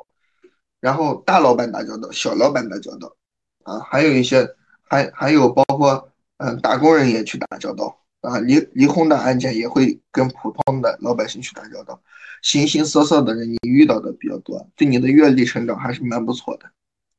[0.81, 3.15] 然后大老板打交道，小老板打交道，
[3.63, 4.45] 啊，还有一些
[4.81, 12.01] 还还有包括嗯打工人也去打交道啊，离离婚的案件也会跟普通的老百姓去打交道，
[12.41, 16.65] 形形色色的人你遇到的比较多，对你的阅历成长还是蛮不错的。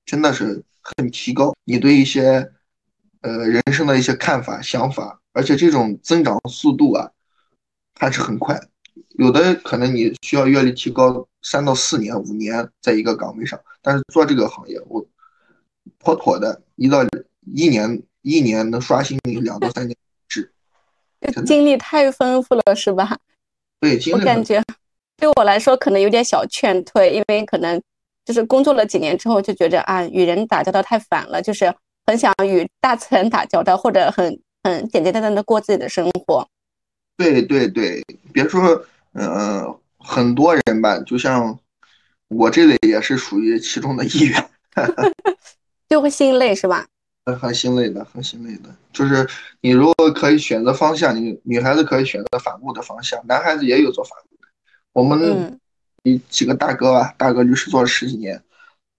[0.04, 2.52] 真的是很提高你对一些
[3.20, 7.08] 呃人生的一些看法、想法，而且这种增长速度啊
[7.94, 8.60] 还是很快。
[9.10, 15.04] 有的可能你需要阅历提高三到四年、五年，在一个岗位上，但是做这个行业，我
[15.98, 17.02] 妥妥的一到
[17.52, 19.96] 一年，一年能刷新你两到三年
[20.28, 20.52] 制。
[21.44, 23.18] 经历太丰富了，是吧？
[23.80, 24.62] 对，经历我感觉
[25.16, 27.80] 对我来说可能有点小劝退，因为可能。
[28.24, 31.74] 就是工作了几年之后，就觉得啊，与人打交道太烦了，就是
[32.06, 36.48] 很想与大自然打交道，或者很很简简单单的过自己的生活。
[37.16, 38.00] 对对对，
[38.32, 38.80] 别说
[39.14, 41.58] 嗯，很多人吧，就像
[42.28, 44.50] 我这类也是属于其中的一员，
[45.88, 46.86] 就会心累是吧？
[47.40, 48.74] 很心累的，很心累的。
[48.92, 49.28] 就是
[49.60, 54.48] 你如果可以选择方向，你女孩子可以选择法务的方向，男孩子也有做法务的。
[54.92, 55.58] 我们。
[56.04, 58.42] 一几个大哥吧，大哥律师做了十几年，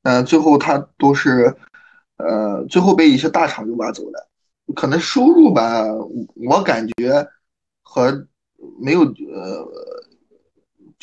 [0.04, 1.54] 嗯，最后他都是，
[2.16, 4.30] 呃，最后被一些大厂就挖走了。
[4.74, 5.84] 可能收入吧，
[6.47, 7.28] 我感觉
[7.82, 8.26] 和
[8.80, 9.68] 没有，呃，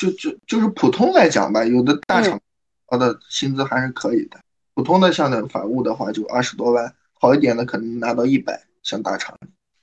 [0.00, 2.40] 就就就是普通来讲吧，有的大厂
[2.86, 4.38] 他的薪资还是可以的。
[4.74, 9.36] 普通的像那法务的话，就二十多万，好一点的可能拿到一百，像大厂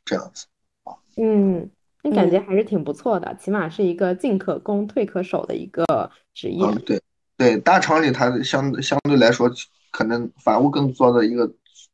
[0.04, 0.46] 这样子
[0.86, 0.96] 啊。
[1.18, 1.70] 嗯。
[2.16, 6.66] 感觉还是挺不错的，起码是一个进可攻退可守的一个职业。
[6.86, 7.02] 对
[7.36, 9.52] 对，大厂里它相相对来说，
[9.92, 11.46] 可能法务更做的一个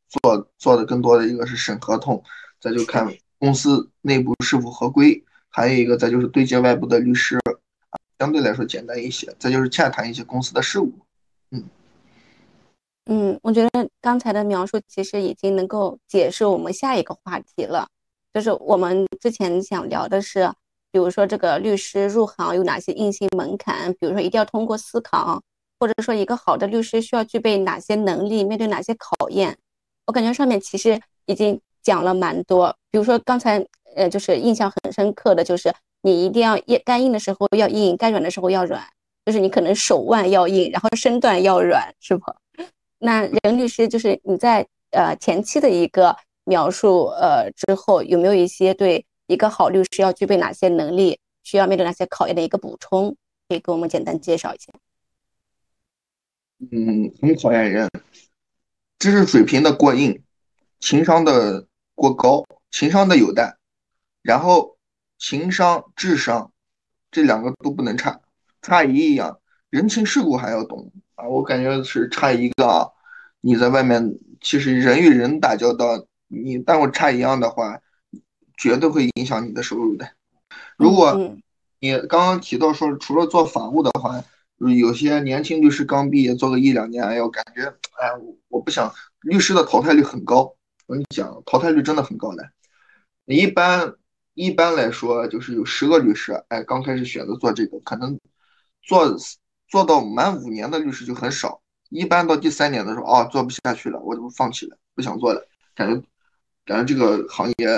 [0.08, 2.22] 做做的更多的一个是审合同，
[2.60, 7.36] 再就看公司内部是否合规，还有一个再就是对接外部的律师，
[8.24, 9.30] 相对来说简单一些。
[9.38, 10.90] 再就是洽谈一些公司的事务。
[11.50, 11.62] 嗯
[13.04, 13.68] 嗯，我觉得
[14.00, 17.86] 刚才的描述其实已经能够解释我们下一个话题了。
[18.32, 20.50] 就是我们之前想聊的是，
[20.90, 25.38] 比如说这个律师入行有哪些硬性门槛，比如说一定要通过司考，
[25.78, 29.54] 或者说一个好的律师需要具备哪些能力，面对哪些考验。
[30.06, 32.74] 我感觉上面其实已经讲了蛮多。
[32.90, 33.62] 比如说刚才
[33.94, 35.70] 呃，就是印象很深刻的就是
[36.04, 38.80] 你一定要硬，该硬的时候要硬，该软的时候要软，
[39.26, 42.24] 就是你可能手腕要硬，然后身段要软，是不？
[42.98, 46.16] 那任律师就是你在呃前期的一个。
[46.46, 53.16] 描述呃之后有没有一些对一个好律师要具备哪些能力，需要面对哪些考验的一个补充，
[53.48, 54.70] 可以给我们简单介绍一下？
[56.70, 57.88] 嗯，很考验人，
[58.98, 60.22] 知识水平的过硬，
[60.80, 63.56] 情商的过高，情商的有待，
[64.20, 64.73] 然后
[65.18, 66.50] 情商、智商
[67.10, 68.20] 这两个都不能差，
[68.62, 69.38] 差一样，
[69.70, 72.88] 人情世故还要懂啊，我感觉是差一个啊，
[73.40, 76.06] 你在外面其实人与人打交道。
[76.26, 77.78] 你但我差一样的话，
[78.56, 80.10] 绝对会影响你的收入的。
[80.76, 81.36] 如果
[81.78, 84.24] 你刚刚提到说，除了做法务的话，
[84.58, 87.66] 有些年轻律师刚毕业做个一两年，哎呦，感觉
[88.00, 88.10] 哎，
[88.48, 90.56] 我不想律师的淘汰率很高。
[90.86, 92.50] 我跟你讲，淘汰率真的很高的。
[93.26, 93.94] 一般
[94.34, 98.18] 一般来说，就是有十个律师，哎，刚开始选择做这个，可能
[98.82, 99.16] 做
[99.68, 101.60] 做到满五年的律师就很少。
[101.90, 106.06] 一般到第三年的时候，啊，做不下去了，我就放弃了，不想做了，感觉。
[106.66, 107.68] 感觉这个行业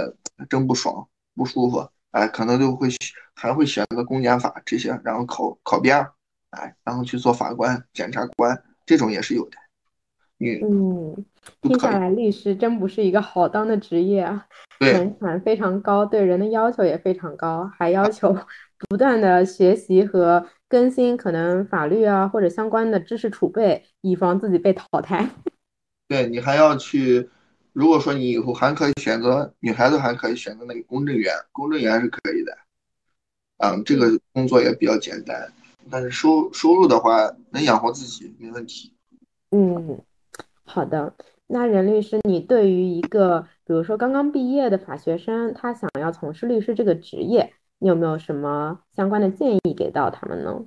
[0.49, 2.89] 真不爽不舒服，哎，可能就会
[3.35, 6.07] 还会选择公检法这些，然后考考编，
[6.51, 9.59] 哎，然后去做法官、检察官，这种也是有的。
[10.39, 11.25] 你嗯，
[11.63, 14.47] 听下来，律师真不是一个好当的职业啊，
[14.81, 18.37] 门槛非常高，对人的要求也非常高，还要求
[18.89, 25.27] 不断的学习和更新可能法律啊或者相关的知识储备，以防自己被淘汰。
[26.09, 27.31] 对你还要去，
[27.73, 32.59] 如果说你以后还可以选择，女孩子还可以选择那个公证员，公证员是可以的，
[33.59, 35.51] 嗯，这个工作也比较简单，
[35.91, 38.93] 但是收收入的话能养活自己没问题。
[39.53, 39.99] 嗯。
[40.67, 41.15] 好的，
[41.47, 50.65] 那任律师，你对于一个比如说刚刚毕业的法学生，他想要从事律师这个职业，你有没有什么相关的建议给到他们呢？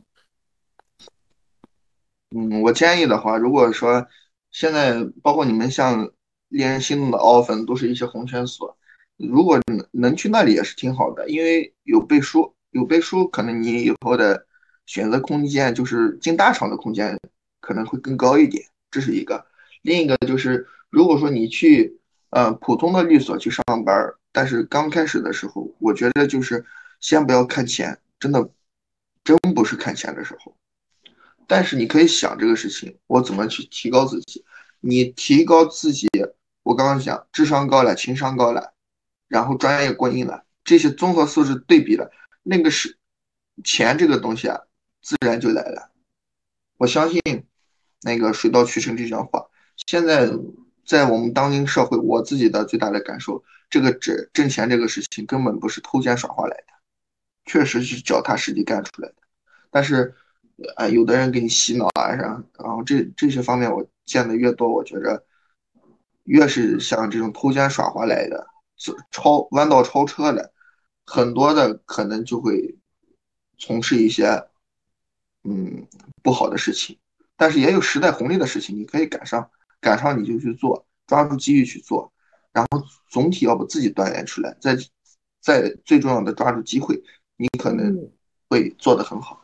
[2.36, 4.08] 嗯，我建议的话，如果说
[4.52, 6.10] 现在包括你们像
[6.48, 8.78] 令人心动的 offer 都是一些红圈所，
[9.18, 14.46] 如果能能去那里也是挺好的，因为有背书，有背书，可能你以后的
[14.86, 17.20] 选择空间就是进大厂的空间
[17.60, 19.49] 可能会更高一点，这是一个。
[19.82, 22.00] 另一个就是，如果说你去
[22.32, 26.66] 呃普通的律所去上班，但是刚开始的时候，我觉得就是
[27.00, 28.50] 先不要看钱，真的
[29.24, 30.54] 真不是看钱的时候。
[31.48, 34.44] 但是你可以想这个事情，我怎么去提高自己？
[34.82, 36.08] 你提高自己，
[36.64, 38.74] 我刚刚讲智商高了，情商高了，
[39.28, 42.12] 然后专业过硬了，这些综合素质对比了，
[42.44, 42.98] 那个是
[43.64, 44.60] 钱这个东西啊，
[45.02, 45.90] 自然就来了。
[46.78, 47.22] 我相信
[48.02, 49.48] 那个水到渠成这句话。
[49.90, 50.30] 现在
[50.86, 56.74] 在我们当今社会，我自己的最大的感受，这个挣挣钱这个事情根本不是偷奸耍滑来的，
[57.46, 59.16] 确实是脚踏实地干出来的。
[59.72, 60.14] 但是，
[60.76, 62.22] 啊，有的人给你洗脑啊啥，
[62.60, 65.26] 然后这这些方面我见的越多，我觉着
[66.26, 68.46] 越是像这种偷奸耍滑来的，
[69.10, 70.54] 超弯道超车的，
[71.04, 72.78] 很多的可能就会
[73.58, 74.28] 从事一些
[75.46, 75.88] 嗯
[76.22, 76.96] 不好的事情。
[77.36, 79.50] 但是也有时代红利的事情，你可以赶上。
[79.82, 82.12] 赶上你就去做，抓住机遇去做，
[82.52, 84.76] 然后总体要把自己锻炼出来，再
[85.40, 87.02] 再最重要的抓住机会，
[87.38, 88.10] 你可能
[88.50, 89.42] 会做得很好。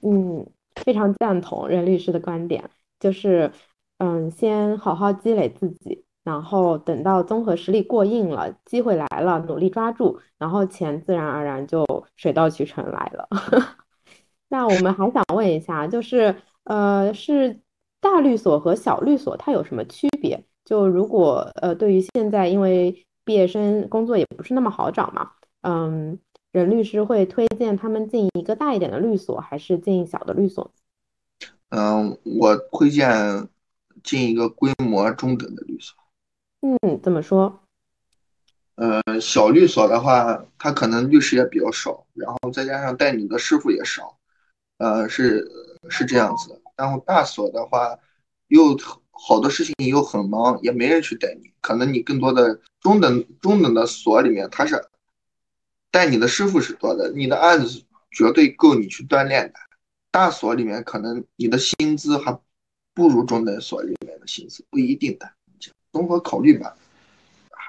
[0.00, 0.46] 嗯，
[0.76, 3.52] 非常赞同任律师的观点，就是
[3.98, 11.84] 嗯，先好好积累自己，然后等到综合实力过硬了，机会来了，努力抓住，然后钱自然而然就
[12.16, 13.28] 水到渠成来了。
[14.48, 17.60] 那我们还想问一下，就是呃是。
[18.08, 20.44] 大律所和小律所它有什么区别？
[20.64, 25.32] 就如果呃，对于现在因为毕业生工作也不是那么好找嘛，
[25.62, 26.18] 嗯，
[26.52, 30.70] 任律师会推荐他们进一个大一点的律所，还是进小的律所？
[31.70, 33.48] 嗯，我推荐
[34.04, 35.96] 进一个规模中等的律所。
[36.60, 37.60] 嗯，怎么说？
[38.76, 44.16] 呃，小律所的话，他可能律师也比较少，然后再加上带你的师傅也少，
[44.78, 45.44] 呃，是
[45.88, 46.60] 是这样子的。
[46.76, 47.98] 然后大所的话，
[48.48, 48.78] 又
[49.10, 51.50] 好多事情又很忙，也没人去带你。
[51.60, 54.84] 可能你更多的中等中等的所里面，他是
[55.90, 59.58] 带你的师傅是多的，你的案子绝对够你去锻炼的。
[60.10, 62.38] 大所里面可能你的薪资还
[62.94, 65.30] 不如中等所里面的薪资，不一定的，
[65.92, 66.76] 综合考虑吧，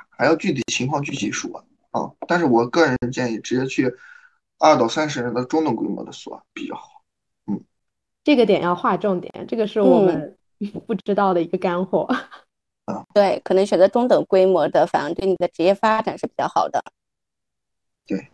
[0.09, 2.11] 还要具体情况具体说啊。
[2.27, 3.93] 但是我个人建议直接去
[4.59, 6.96] 二到三十人的中等规模的所比较好。
[8.27, 10.37] 这个点要划重点，这个是我们
[10.85, 12.05] 不知道的一个干货。
[13.13, 16.83] 对，可能选择中等规模的，反而对你的职业发展是比较好的。
[18.05, 18.27] 对。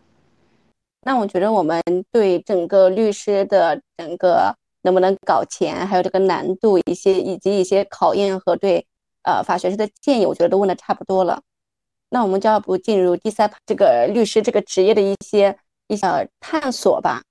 [1.01, 1.79] 那我觉得我们
[2.11, 8.87] 对整个律师的整个能不能搞钱，还有这个难度一些，以及一些考验和对
[9.21, 11.39] 呃法学士的建议，我觉得都问的差不多了。
[12.09, 15.55] 那我们就要不进入第三这个律师这个职业的一些
[15.87, 17.21] 一些探索吧。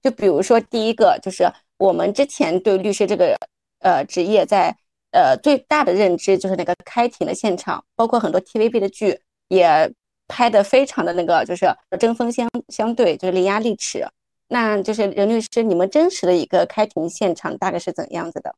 [0.00, 1.52] 就比如说第一个就是。
[1.78, 3.36] 我们之前对律师这个
[3.80, 4.76] 呃职业，在
[5.10, 9.92] 呃最大的认知就是那个开庭的现场，包括很多 TVB 的剧也
[10.28, 11.66] 拍的非常的那个，就是
[11.98, 14.06] 针锋相相对，就是伶牙俐齿。
[14.48, 18.54] 那就是任律师，你们真实的一个开庭现场大概是怎样子的？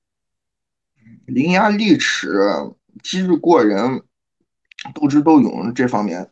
[1.26, 2.28] 伶牙俐齿、
[3.02, 4.02] 机智过人、
[4.94, 6.28] 斗智斗勇这方面，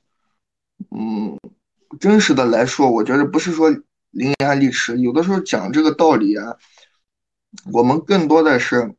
[0.90, 1.38] 嗯，
[2.00, 3.70] 真实的来说，我觉得不是说
[4.14, 6.56] 伶牙俐齿，有的时候讲这个道理啊。
[7.72, 8.94] 我们更多的是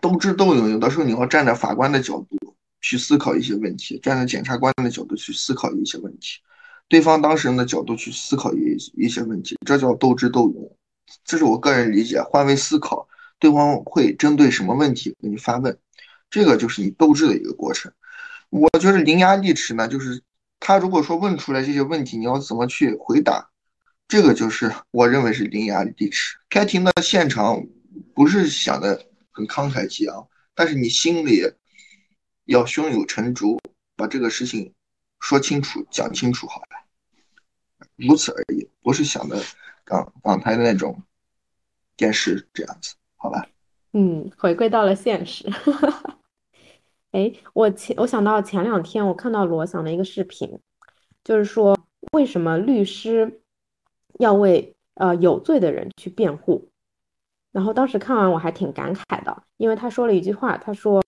[0.00, 6.38] 斗智斗勇，有的时候你要站在法官的角度去思考一些问题，站在检察官的角度去思考一些问题，
[6.88, 10.76] 对方当事人的角度去思考一一些问题，这叫斗智斗勇。
[11.24, 13.06] 这是我个人理解，换位思考，
[13.38, 15.76] 对方会针对什么问题给你发问，
[16.30, 17.92] 这个就是你斗智的一个过程。
[18.48, 20.22] 我觉得伶牙俐齿呢，就是
[20.58, 23.49] 他如果说问出来这些问题，你要怎么去回答？
[24.10, 26.36] 这个就是我认为是伶牙俐齿。
[26.48, 27.64] 开庭的现场
[28.12, 31.44] 不是想的很慷慨激昂，但是你心里
[32.46, 33.60] 要胸有成竹，
[33.94, 34.74] 把这个事情
[35.20, 39.40] 说清楚、讲清楚，好了，如此而已，不是想的
[39.84, 41.00] 港港台的那种
[41.96, 43.46] 电视这样子，好吧？
[43.92, 45.48] 嗯，回归到了现实。
[47.12, 50.58] 哎，我前我想到前两天我看到罗翔的一个视频，
[51.22, 51.78] 就是说
[52.10, 53.40] 为什么律师
[54.20, 56.68] 要为呃有罪的人去辩护？
[57.52, 61.02] 然后当时看完我还挺感慨的，因为他说了一句话，他说：“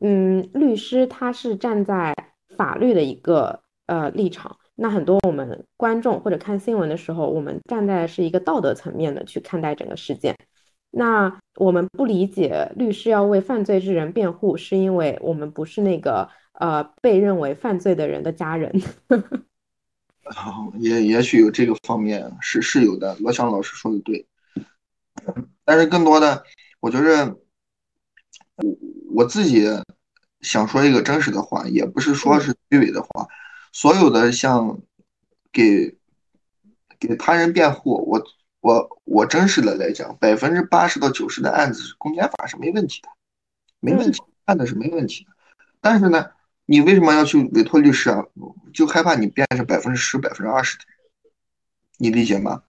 [0.00, 2.14] 嗯，律师他是站在
[2.56, 10.36] 法律的一个呃立场，那很多我们观众或者看新闻的时候，我们站在是一个道德层面的去看待整个事件。”
[10.92, 18.72] 那我们不理解律师要为犯罪之人辩护，是因为我们不是那个呃被认为犯罪的人的家人。
[20.78, 24.26] 也也许有这个方面是是有的，罗翔老师说的对。
[25.64, 26.44] 但是更多的，
[26.80, 27.26] 我觉着
[28.56, 28.76] 我
[29.14, 29.66] 我自己
[30.40, 33.26] 想说一个真实的话，也不是说是虚伪的话。
[33.72, 34.80] 所有的像
[35.52, 35.96] 给
[36.98, 38.22] 给他人辩护，我。
[38.62, 43.08] 我我真实的来讲，百分之八十到九十的案子是公检法是没问题的，
[43.80, 45.30] 没问题，判的是没问题的。
[45.80, 46.26] 但是呢，
[46.70, 48.24] 你为什么要去委托律师啊？
[48.72, 50.96] 就害怕你变成百分之十、百分之二十的人，
[51.98, 52.62] 你理解吗？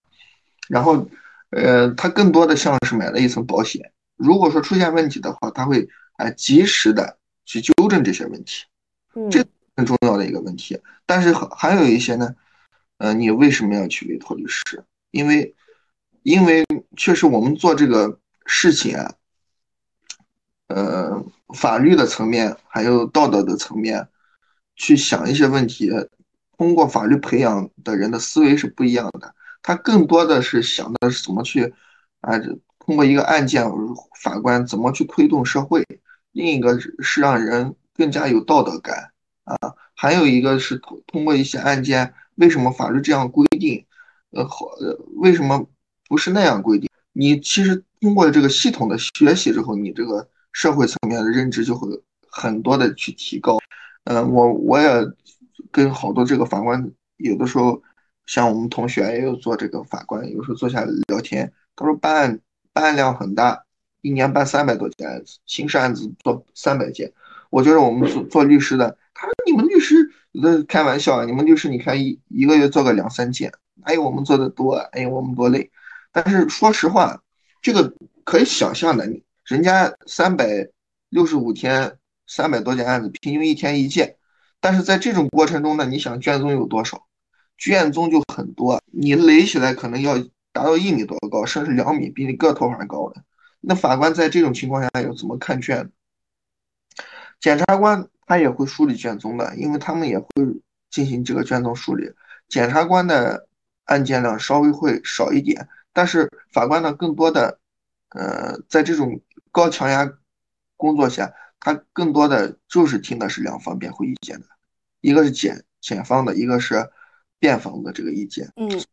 [0.68, 1.08] 然后，
[1.52, 5.88] 呃，他更多的像是买了一层保险，如果说出现问题的话，他会
[6.18, 8.66] 啊及时的去纠正这些问题，
[9.30, 9.45] 这
[9.78, 10.82] 很重要的一个问题。
[11.06, 12.34] 但是还有一些呢，
[12.97, 14.84] 呃，你为什么要去委托律师？
[15.12, 15.56] 因为
[16.24, 16.66] 因为
[16.97, 19.14] 确实，我们做这个事情啊，
[20.74, 24.07] 呃，法律的层面还有道德的层面，
[24.76, 25.89] 去想一些问题，
[26.57, 29.34] 通过法律培养的人的思维是不一样的。
[29.61, 31.74] 他更多的是想的是怎么去
[32.22, 32.38] 啊，
[32.80, 33.63] 通过一个案件，
[34.22, 35.82] 法官怎么去推动社会；
[36.32, 39.11] 另一个是让人更加有道德感
[39.43, 39.55] 啊，
[39.93, 43.86] 还有一个是通通过一些案件，为什么法律这样规定？
[44.32, 44.67] 呃，好，
[45.17, 45.67] 为什么？
[46.07, 51.88] 不是那样规定，你其实通过这个系统的学习之后，你这个社会层面的认知就会
[52.30, 53.58] 很多的去提高。
[54.06, 54.89] 嗯，我我也
[55.72, 57.82] 跟好多这个法官，有的时候
[58.26, 62.39] 像我们同学也有做这个法官，有时候坐下来聊天，他说办案
[62.74, 63.64] 办案量很大，
[64.02, 67.12] 一年办三百多件案子，刑事案子做三百件。
[67.49, 69.95] 我觉得我们做做律师的，他说你们律师
[70.41, 74.76] 在开玩笑啊，你们律师你看一一个月做个两三件，哪有我们做的多？
[74.93, 75.70] 哎，我们多累。
[76.12, 77.22] 但是说实话，
[77.62, 77.93] 这个
[78.24, 79.06] 可以想象的，
[79.46, 80.46] 人家三百
[81.10, 84.16] 六十五天，三百多件案子，平均一天一件。
[84.60, 87.08] 但是在这种过程中呢，你想卷宗有多少？
[87.58, 90.18] 卷宗就很多，你垒起来可能要
[90.52, 93.24] 达到一米多高，甚至两米，比你个头还高的。
[93.60, 95.92] 那法官在这种情况下要怎么看卷？
[97.39, 100.28] 检察官他也会梳理卷宗的，因为他们也会
[100.89, 102.12] 进行这个卷宗梳理。
[102.48, 103.48] 检察官的
[103.86, 105.68] 案件量稍微会少一点。
[105.94, 107.60] 但是法官呢，更多的，
[108.10, 109.20] 呃，在这种
[109.52, 110.12] 高强压
[110.78, 114.47] 工作下，他更多的就是听的是两方辩护意见的，
[115.02, 116.89] 一个是检检方的，一个是
[117.38, 118.52] 辩方的这个意见。
[118.56, 118.84] 嗯，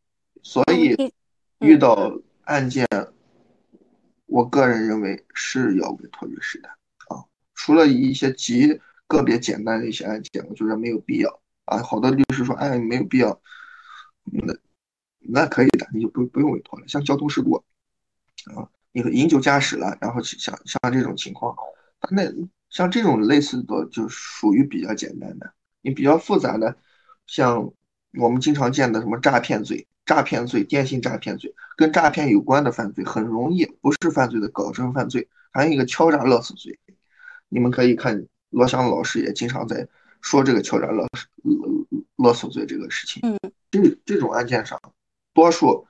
[0.42, 1.12] 所以
[1.61, 2.12] 遇到
[2.44, 2.86] 案件，
[4.26, 6.68] 我个人认为是要委托律师的
[7.09, 7.24] 啊。
[7.54, 11.82] 除了一些极个别简单的一些案件，我觉得没有必要啊。
[11.82, 13.40] 好多律师说，哎，没有必要，
[14.24, 14.54] 那。
[15.30, 16.88] 那可以的，你就不不用委托了。
[16.88, 17.62] 像交通事故，
[18.54, 21.55] 啊，你饮酒驾驶了，然后像像这种情况，
[22.11, 22.22] 那
[22.70, 25.53] 像这种类似的就属于比较简单的。
[25.80, 26.76] 你比较复杂的，
[27.26, 27.72] 像
[28.18, 35.28] 我们经常见的什么诈骗罪、诈骗罪、电信诈骗罪，跟诈骗有关的犯罪，很容易不是犯罪的搞成犯罪。
[35.53, 36.78] 还有一个敲诈勒索罪，
[37.49, 39.86] 你们可以看罗翔老师也经常在
[40.20, 41.07] 说这个敲诈勒
[41.43, 41.86] 勒
[42.16, 43.22] 勒索罪这个事情。
[43.22, 43.39] 嗯，
[43.70, 44.78] 这这种案件上。
[45.32, 45.86] 多数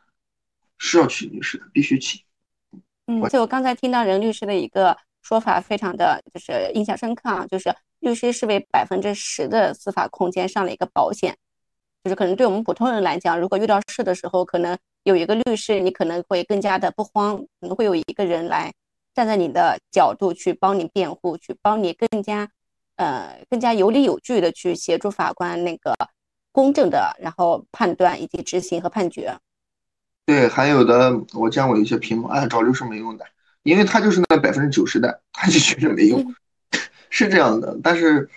[0.76, 2.20] 是要请律师的，必须请。
[3.08, 11.36] 嗯，所以我刚才听到任律师的一个说法，非常的就是印象深刻啊，就是律师是为百分之十的司法空间上了一个保险，
[12.04, 18.72] 就是可能对我们普通人来讲，如果遇到事的时候，可能有一个律师，你可能会更加的不慌，可能会有一个人来
[19.14, 22.48] 站在你的角度去帮你辩护，去帮你更加
[22.96, 25.94] 呃更加有理有据的去协助法官那个。
[26.50, 29.32] 公正的，然后判断以及执行和判决。
[30.28, 33.24] 对，还有的我见过一些屏幕，哎，找律师没用的，
[33.62, 36.34] 因为他就是那百分之九十的，他就觉得没用，
[37.08, 37.74] 是这样的。
[37.82, 38.28] 但是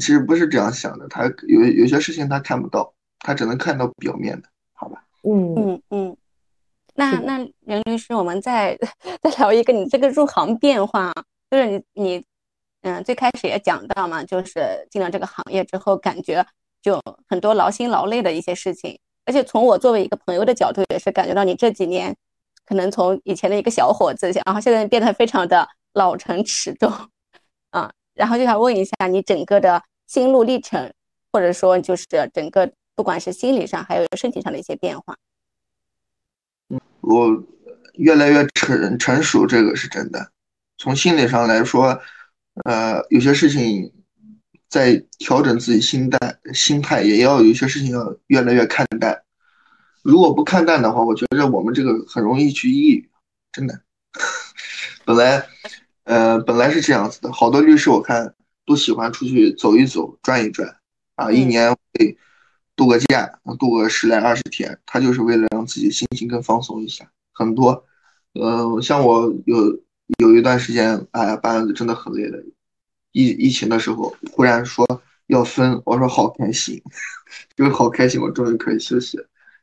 [0.00, 5.04] 其实不是这样想的，他有有些事情他看不到，他只能看到表面的，好吧？
[5.24, 6.16] 嗯嗯嗯。
[6.94, 8.74] 那那任律师，我们再
[9.20, 11.12] 再聊一个你这个入行变化，
[11.50, 12.24] 就是你你
[12.80, 16.46] 嗯，最开始也讲到嘛，就是进了这个行业之后，感觉
[16.80, 18.98] 就很多劳心劳累的一些事情。
[19.26, 22.16] 而且从我作为一个朋友的角度，也是感觉到你这几年，
[22.64, 26.90] 可能从以前的一个小伙子，然后现在变得非常的老成持重，
[27.70, 30.92] 啊，然后就想问一下你整个的心路历程，
[31.32, 35.16] 或者说就是整个不管是心理上还有身体上的一些变化。
[37.00, 37.44] 我
[37.94, 40.30] 越来越成成熟，这个是真的。
[40.78, 42.00] 从心理上来说，
[42.64, 43.92] 呃，有些事情。
[44.68, 49.22] 在调整自己心态，心态也要有些事情要越来越看淡。
[50.02, 53.10] 如果不看淡的话，我觉得我们这个很容易去抑郁，
[53.52, 53.80] 真的。
[55.04, 55.46] 本来，
[56.04, 60.76] 呃，本来是这样子的，好多律师我看都喜欢出去走一走、转一转
[61.16, 62.16] 啊，一年会
[62.74, 67.10] 度个假，度个十来二十天，他就是为了让自己心情更放松一下。
[67.32, 67.84] 很多，
[68.34, 69.80] 呃，像我有
[70.18, 72.42] 有一段时间，哎呀，办案子真的很累的。
[73.16, 74.86] 疫疫情的时候，忽然说
[75.28, 76.82] 要分，我说好开心，
[77.56, 79.18] 就是好开心，我终于可以休息。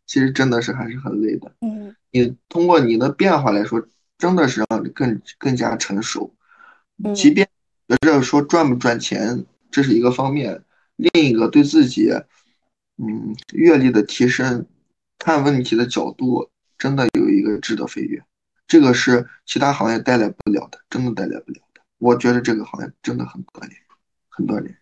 [0.07, 1.51] 其实真的是还是很累的。
[1.61, 3.79] 嗯，你通过你的变化来说，
[4.17, 6.33] 真的是让你更更加成熟。
[7.13, 7.47] 即便
[7.87, 10.63] 觉着说赚不赚钱这是一个方面，
[10.95, 12.09] 另一个对自己，
[12.97, 14.65] 嗯，阅历的提升，
[15.19, 18.19] 看问题的角度，真的有一个质的飞跃。
[18.65, 21.59] 这个是其他行业带来不了的，真的带来不了。
[22.03, 23.71] 我觉得这个行业真的很锻炼，
[24.27, 24.75] 很锻炼。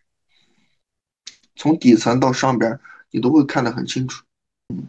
[1.56, 2.80] 从底层到上边，
[3.12, 4.26] 你都会看得很清楚。
[4.70, 4.88] 嗯，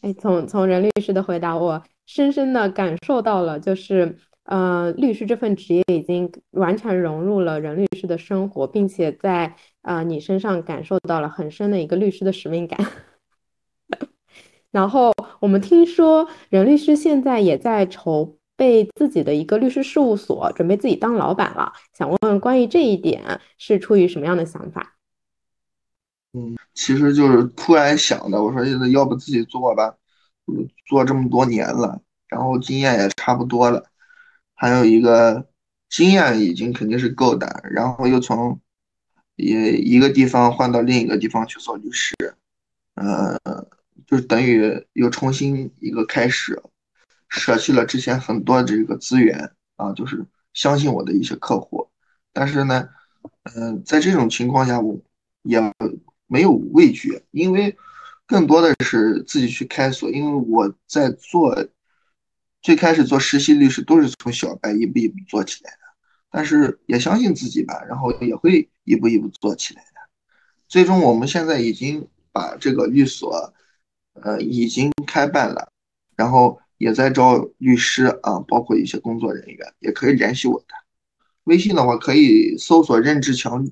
[0.00, 12.84] 哎，从从任律师的回答，我深深的感受到了，就是，呃，律师这份职业已经完全融入了任律师的生活，并且在啊你身上感受到了很深的一个律师的使命感。
[14.72, 18.38] 然后我们听说任律师现在也在筹。
[18.56, 24.96] 被自己的一个律师事务所准备自己当老板了，想问问关于这一点是出于什么样的想法？
[26.32, 29.94] 嗯，其实就是突然想的，我说要不自己做吧，
[30.86, 33.84] 做这么多年了，然后经验也差不多了，
[34.54, 35.46] 还有一个
[35.88, 38.60] 经验已经肯定是够的，然后又从
[39.36, 42.14] 也一个地方换到另一个地方去做律师，
[42.94, 43.38] 呃，
[44.06, 46.60] 就等于又重新一个开始。
[47.34, 51.88] 舍弃了之前很多这个资源啊，就是相信我的一些客户，
[52.32, 52.88] 但是呢，
[53.56, 54.96] 嗯，在这种情况下，我
[55.42, 55.60] 也
[56.28, 57.76] 没有畏惧，因为
[58.24, 61.66] 更多的是自己去开锁，因为我在做
[62.62, 65.78] 最开始做实习律师都是从小白一步一步做起来的，
[66.30, 70.00] 但是也相信自己吧，然后也会一步一步做起来的，
[70.68, 73.52] 最终我们现在已经把这个律所，
[74.22, 75.68] 呃，已经开办了，
[76.14, 76.60] 然后。
[76.78, 80.66] 也在招律师啊，包括一些工作人员，也可以联系我的。
[81.44, 83.66] 微信的话可以搜索“任志强”。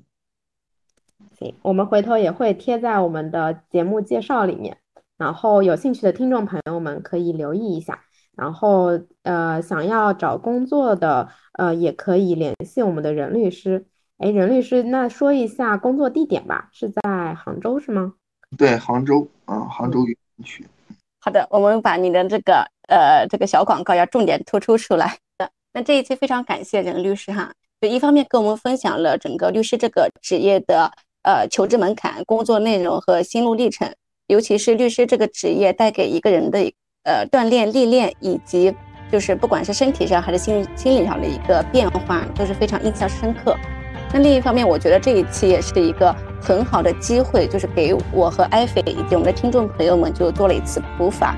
[1.37, 4.77] 行，我们回头也会贴在我们的节目介绍里面，
[5.17, 8.01] 然后有兴趣的听众朋友们可以留意一下。
[8.35, 13.85] 然后呃，想要找工作的呃，也可以联系我们的任律师。
[14.17, 18.13] 哎，任律师，那说一下工作地点吧，是在杭州是吗？
[18.57, 20.65] 对，杭州啊，杭州语言区。
[21.19, 25.49] 好的，我们把你的这个呃这个小广告要重点突出出来的。
[25.73, 27.51] 那这一期非常感谢任律师哈，
[27.81, 30.91] 就一方面跟我们分享了整个律师这个职业的
[31.23, 33.91] 呃求职门槛、工作内容和心路历程，
[34.27, 36.59] 尤其是律师这个职业带给一个人的
[37.03, 38.73] 呃锻炼历练，以及
[39.11, 43.57] 就是不管是身体上还是心心理上的一个变化，都是非常印象深刻。
[44.13, 51.35] 那另一方面，我觉得这一期也是一个很好的机会，就是给我和艾菲以及我们的听众朋友们就做了一次普法。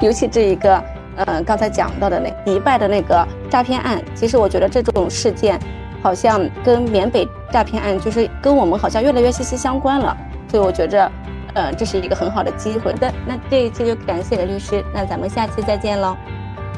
[0.00, 0.82] 尤其这一个，
[1.16, 5.58] 呃，刚才讲到的那迪拜的那个诈骗案，其实我觉得这种事件
[6.02, 10.16] 好像跟缅北诈骗案就是跟我们好像越来越息息相关了。
[10.48, 11.10] 所以我觉着，
[11.54, 12.92] 呃，这是一个很好的机会。
[12.94, 16.16] 的，那这一期就感谢任律师，那咱们下期再见喽。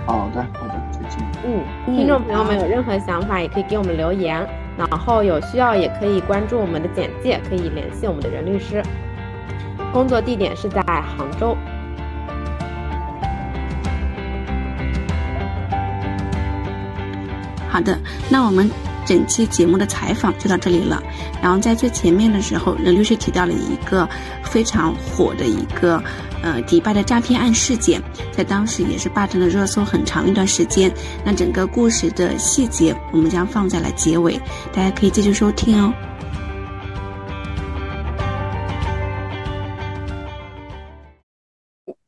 [0.06, 1.18] 好的，好的，再见。
[1.44, 4.46] 嗯，听众朋友们有任何想法也可以给我们留言。
[4.78, 8.80] 然后有需要也可以关注我们的简介，可以联系我们的任律师。
[9.92, 11.56] 工作地点是在杭州。
[17.68, 17.98] 好的，
[18.30, 18.70] 那我们。
[19.06, 21.02] 整期节目的采访就到这里了。
[21.40, 24.06] 然后在最前面的时候，任律师提到了一个
[24.44, 25.96] 非常火的一个
[26.42, 30.92] 呃迪拜的诈骗案事件，在当时也是霸占了热搜很长一段时间。
[31.24, 34.38] 那整个故事的细节我们将放在了结尾，
[34.74, 35.90] 大家可以继续收听哦。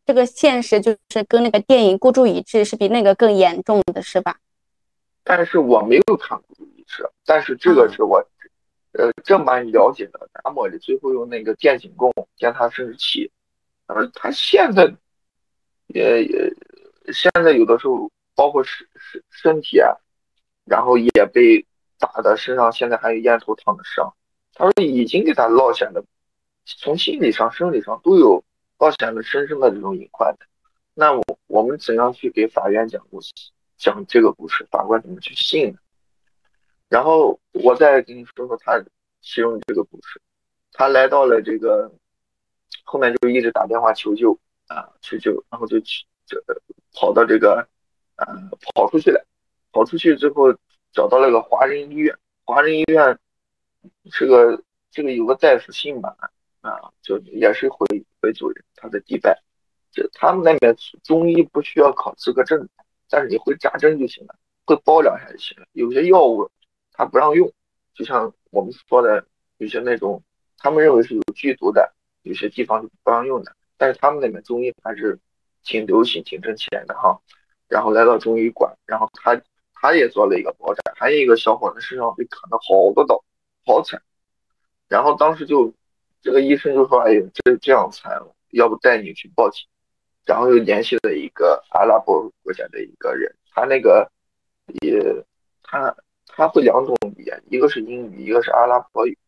[0.05, 4.37] 这个现实就是跟那个电影孤注一掷是比那个更严重的，是吧？
[5.23, 8.19] 但是我没有看过律师，但是这个是我
[8.93, 13.31] 呃正版了解的，达摩的最后用那个电警棍电他生殖器，
[13.87, 14.93] 而他现在
[15.89, 16.55] 也也
[17.13, 19.95] 现在有的时候包括身身身体啊，
[20.65, 21.65] 然后也被
[21.99, 24.13] 打的身上现在还有烟头烫的伤，
[24.55, 26.03] 他说已经给他落下了，
[26.65, 28.43] 从心理上、生理上都有
[28.79, 30.47] 落下了深深的这种隐患的。
[30.95, 33.33] 那我我们怎样去给法院讲故事，
[33.81, 35.79] 讲这个故事，法官怎么去信呢？
[36.91, 38.79] 然后我再跟你说说他
[39.23, 40.21] 其中这个故事，
[40.73, 41.91] 他来到了这个
[42.85, 46.39] 后面就一直打电话求救啊求救，然后就去就
[46.93, 47.67] 跑到这个
[48.17, 48.27] 啊
[48.75, 49.27] 跑出去了，
[49.73, 50.55] 跑出去之后
[50.93, 53.19] 找到了个华人医院，华人医院
[54.11, 56.11] 是个这个有个大夫姓马
[56.61, 57.87] 啊，就也是回
[58.21, 59.41] 回族人，他在迪拜。
[59.91, 62.69] 这他们那边中医不需要考资格证，
[63.11, 64.35] 但是你会扎针就行了，
[64.65, 65.67] 会包两下就行了。
[65.73, 66.49] 有些药物
[66.93, 67.53] 他不让用，
[67.93, 69.27] 就像我们说的，
[69.59, 70.23] 有些那种
[70.57, 71.93] 他们认为是有剧毒的，
[72.23, 73.55] 有些地方是不让用的。
[73.77, 75.19] 但是他们那边中医还是
[75.65, 77.21] 挺流行、挺挣钱的哈。
[77.67, 79.41] 然后来到中医馆，然后他
[79.75, 83.23] 他也做了一个包扎，还有一个小伙子身上被砍了好多刀，
[83.67, 84.01] 好惨。
[84.89, 85.73] 然后当时就
[86.21, 89.67] 这个医生就说：“哎呦，这这样惨了，要不带你去报警。”
[90.31, 94.09] 然后又联系了一个阿拉伯国家的一个人，他那个
[94.81, 95.03] 也
[95.65, 95.93] 他
[96.29, 99.19] 他会两种语言，一个是英语，一个是阿拉伯语。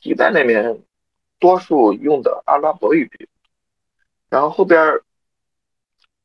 [0.00, 0.82] 迪拜那边
[1.38, 3.08] 多数用的阿拉伯语。
[4.28, 5.00] 然后后边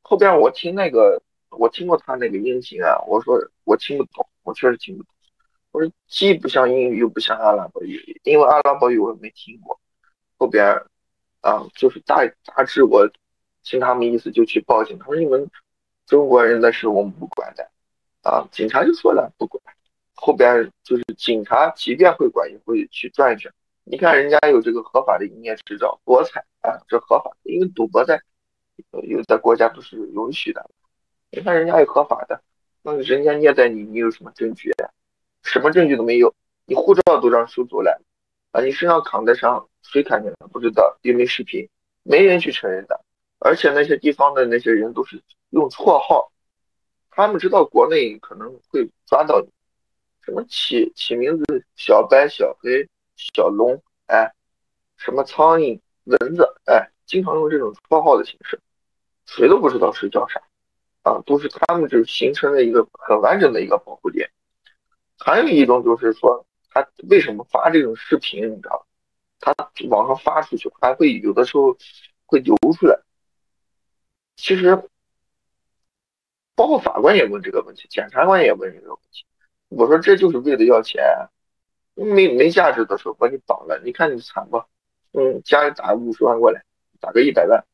[0.01, 1.21] 后边我听那个
[1.51, 5.13] 我听过他那个音频啊，我说我听不懂，我确实听不懂。
[5.69, 9.79] 我说既不像英语又不像阿拉伯语，因为阿拉伯语我也没听过。
[10.39, 10.65] 后边
[11.41, 13.07] 啊，就是大大致我。
[13.65, 15.49] 听他们意思就去报警，他说你们
[16.05, 17.69] 中国人的事我们不管的，
[18.21, 19.61] 啊，警察就说了不管，
[20.13, 23.51] 后边就是警察即便会管也会去转一圈。
[23.83, 28.21] 你看人家有这个合法的营业执照，博彩啊，这合法的，因为赌博在
[29.03, 30.69] 有的国家不是允许的。
[31.31, 32.41] 你看人家有合法的，
[32.83, 34.71] 那人家虐待你，你有什么证据？
[35.43, 36.33] 什么证据都没有，
[36.65, 38.01] 你护照都让收走了，
[38.51, 41.67] 啊，你身上扛的伤，谁看见了不知道，又没视频？
[42.01, 43.04] 没人去承认的。
[43.45, 46.31] 而且那些地方的那些人都是用绰号，
[47.11, 49.47] 他们知道国内可能会抓到你，
[50.23, 54.33] 什么起起名字小白、小黑、小龙，哎，
[54.97, 58.59] 什么苍蝇、蚊子，哎，经常用这种绰号的形式，
[59.27, 60.41] 谁都不知道谁叫啥，
[61.03, 64.27] 啊，都是他们就形成了一个很完整的一个保护链。
[65.19, 68.87] 还有一种就是说，他为什么发这种视频，你知道
[69.39, 69.53] 他
[69.87, 71.77] 网上发出去，还会有的时候
[72.25, 72.99] 会流出来。
[74.35, 74.75] 其实，
[76.55, 79.25] 包括法官也问这个问题，检察官也问这个问题。
[79.69, 81.03] 我说这就是为了要钱，
[81.95, 84.63] 没没价值的时候把你绑了，你看你惨不？
[85.13, 86.63] 嗯，家里打五十万过来，
[86.99, 87.65] 打个一百万，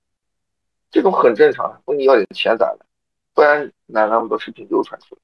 [0.92, 1.82] 这种很正常。
[1.86, 2.86] 问你要点钱咋了？
[3.34, 5.22] 不然哪那么多视频流传出来？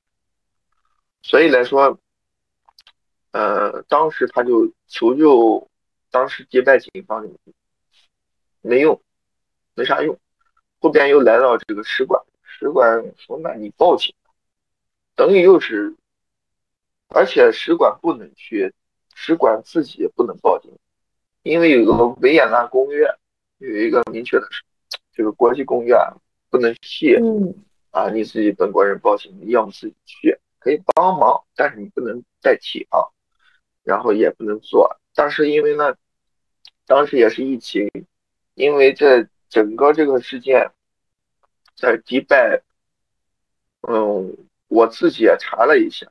[1.22, 2.00] 所以来说，
[3.32, 5.70] 呃，当时他就求救，
[6.10, 7.28] 当时迪拜警方
[8.62, 9.00] 没用，
[9.76, 10.18] 没啥用。
[10.80, 14.14] 后边又来到这个使馆，使馆说：“那你报警，
[15.16, 15.96] 等于又是，
[17.08, 18.72] 而且使馆不能去，
[19.16, 20.72] 使馆自己也不能报警，
[21.42, 23.08] 因为有个维也纳公约，
[23.58, 24.64] 有一个明确的是，
[25.12, 26.14] 这个国际公约啊，
[26.52, 27.16] 不能替
[27.90, 33.02] 啊你自己本国人报警，你要么自己去，可以帮忙，但是你不能代替啊，
[33.84, 34.96] 然后也不能做。
[35.16, 35.96] 但是因为呢，
[36.86, 37.90] 当时也是疫情，
[38.54, 40.72] 因为这。”整个这个事件，
[41.76, 42.62] 在迪拜，
[43.82, 44.38] 嗯，
[44.68, 46.06] 我自己也查了一下，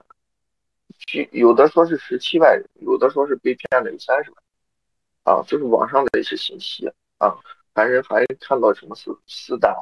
[1.06, 6.88] 据有的说是十七万人，有的说是被骗的有三十万，啊，就是网上的一些信息
[7.18, 7.36] 啊，
[7.74, 9.76] 反正还看到什么四四大，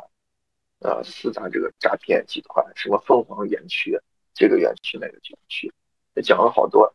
[0.80, 3.96] 呃，四大这个诈骗集团，什么凤凰园区
[4.34, 5.72] 这个园区那个园区，
[6.14, 6.92] 也讲了好多，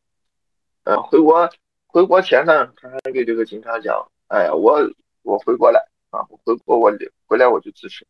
[0.84, 1.50] 呃，回国
[1.88, 4.80] 回国前呢，他还给这个警察讲，哎呀，我
[5.22, 5.90] 我回国了。
[6.12, 6.92] 啊，我回国我
[7.28, 8.06] 回来我就自首，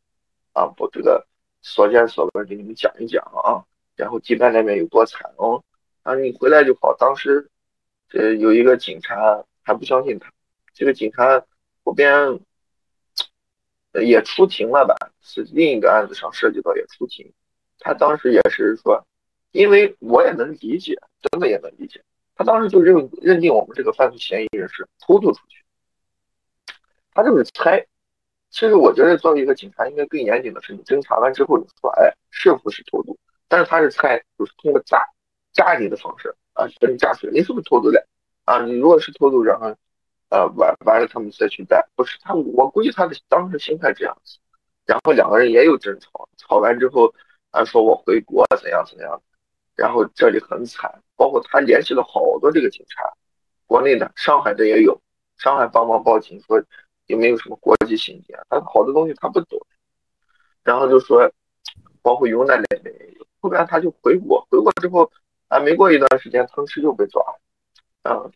[0.54, 1.26] 啊，我这个
[1.62, 3.66] 所见所闻给你们讲一讲啊，
[3.96, 5.64] 然后迪拜那边有多惨哦，
[6.04, 6.96] 啊，你回来就好。
[6.98, 7.50] 当时，
[8.14, 10.32] 呃，有一个警察还不相信他，
[10.74, 11.44] 这个警察
[11.84, 12.40] 后边
[13.94, 14.96] 也出庭了吧？
[15.22, 17.34] 是另一个案子上涉及到也出庭，
[17.80, 19.06] 他当时也是说，
[19.52, 22.02] 因为我也能理解，真的也能理解，
[22.36, 25.62] 他当时就认认定我们这个犯罪嫌疑人是偷渡出去。
[27.14, 27.86] 他就是猜，
[28.50, 33.18] 其实我觉得作为一个警察，应该更严谨的是，你侦查完之后，你说，哎，是不是偷渡？
[33.48, 35.04] 但是他是猜，就是通过诈
[35.54, 38.06] 诈你的方式啊，把你诈死，你是不是偷渡的
[38.46, 38.64] 啊？
[38.64, 39.68] 你如果是偷渡，然后
[40.30, 44.38] 呃完完了他们再去带，不是他，我估计他的当时心态这样子。
[44.86, 47.14] 然后两个人也有争吵，吵完之后
[47.52, 49.22] 啊说我回国怎样怎样，
[49.76, 53.04] 然后这里很惨，包括他联系了好多这个警察，
[53.68, 55.00] 国内的、上海的也有，
[55.38, 56.60] 上海帮忙报警说
[57.10, 59.60] 有没有什么国际情节，他好多东西他不懂，
[60.64, 61.28] 然后就说
[62.04, 65.12] 包括云南那边也有，后边他就回国，回国之后
[65.48, 67.40] 啊没过一段时间，腾驰就被抓了，
[68.04, 68.30] 啊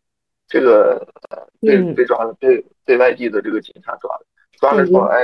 [0.47, 1.07] 这个
[1.61, 4.25] 被被抓了，被被外地的这个警察抓了，
[4.59, 5.21] 抓了之后哎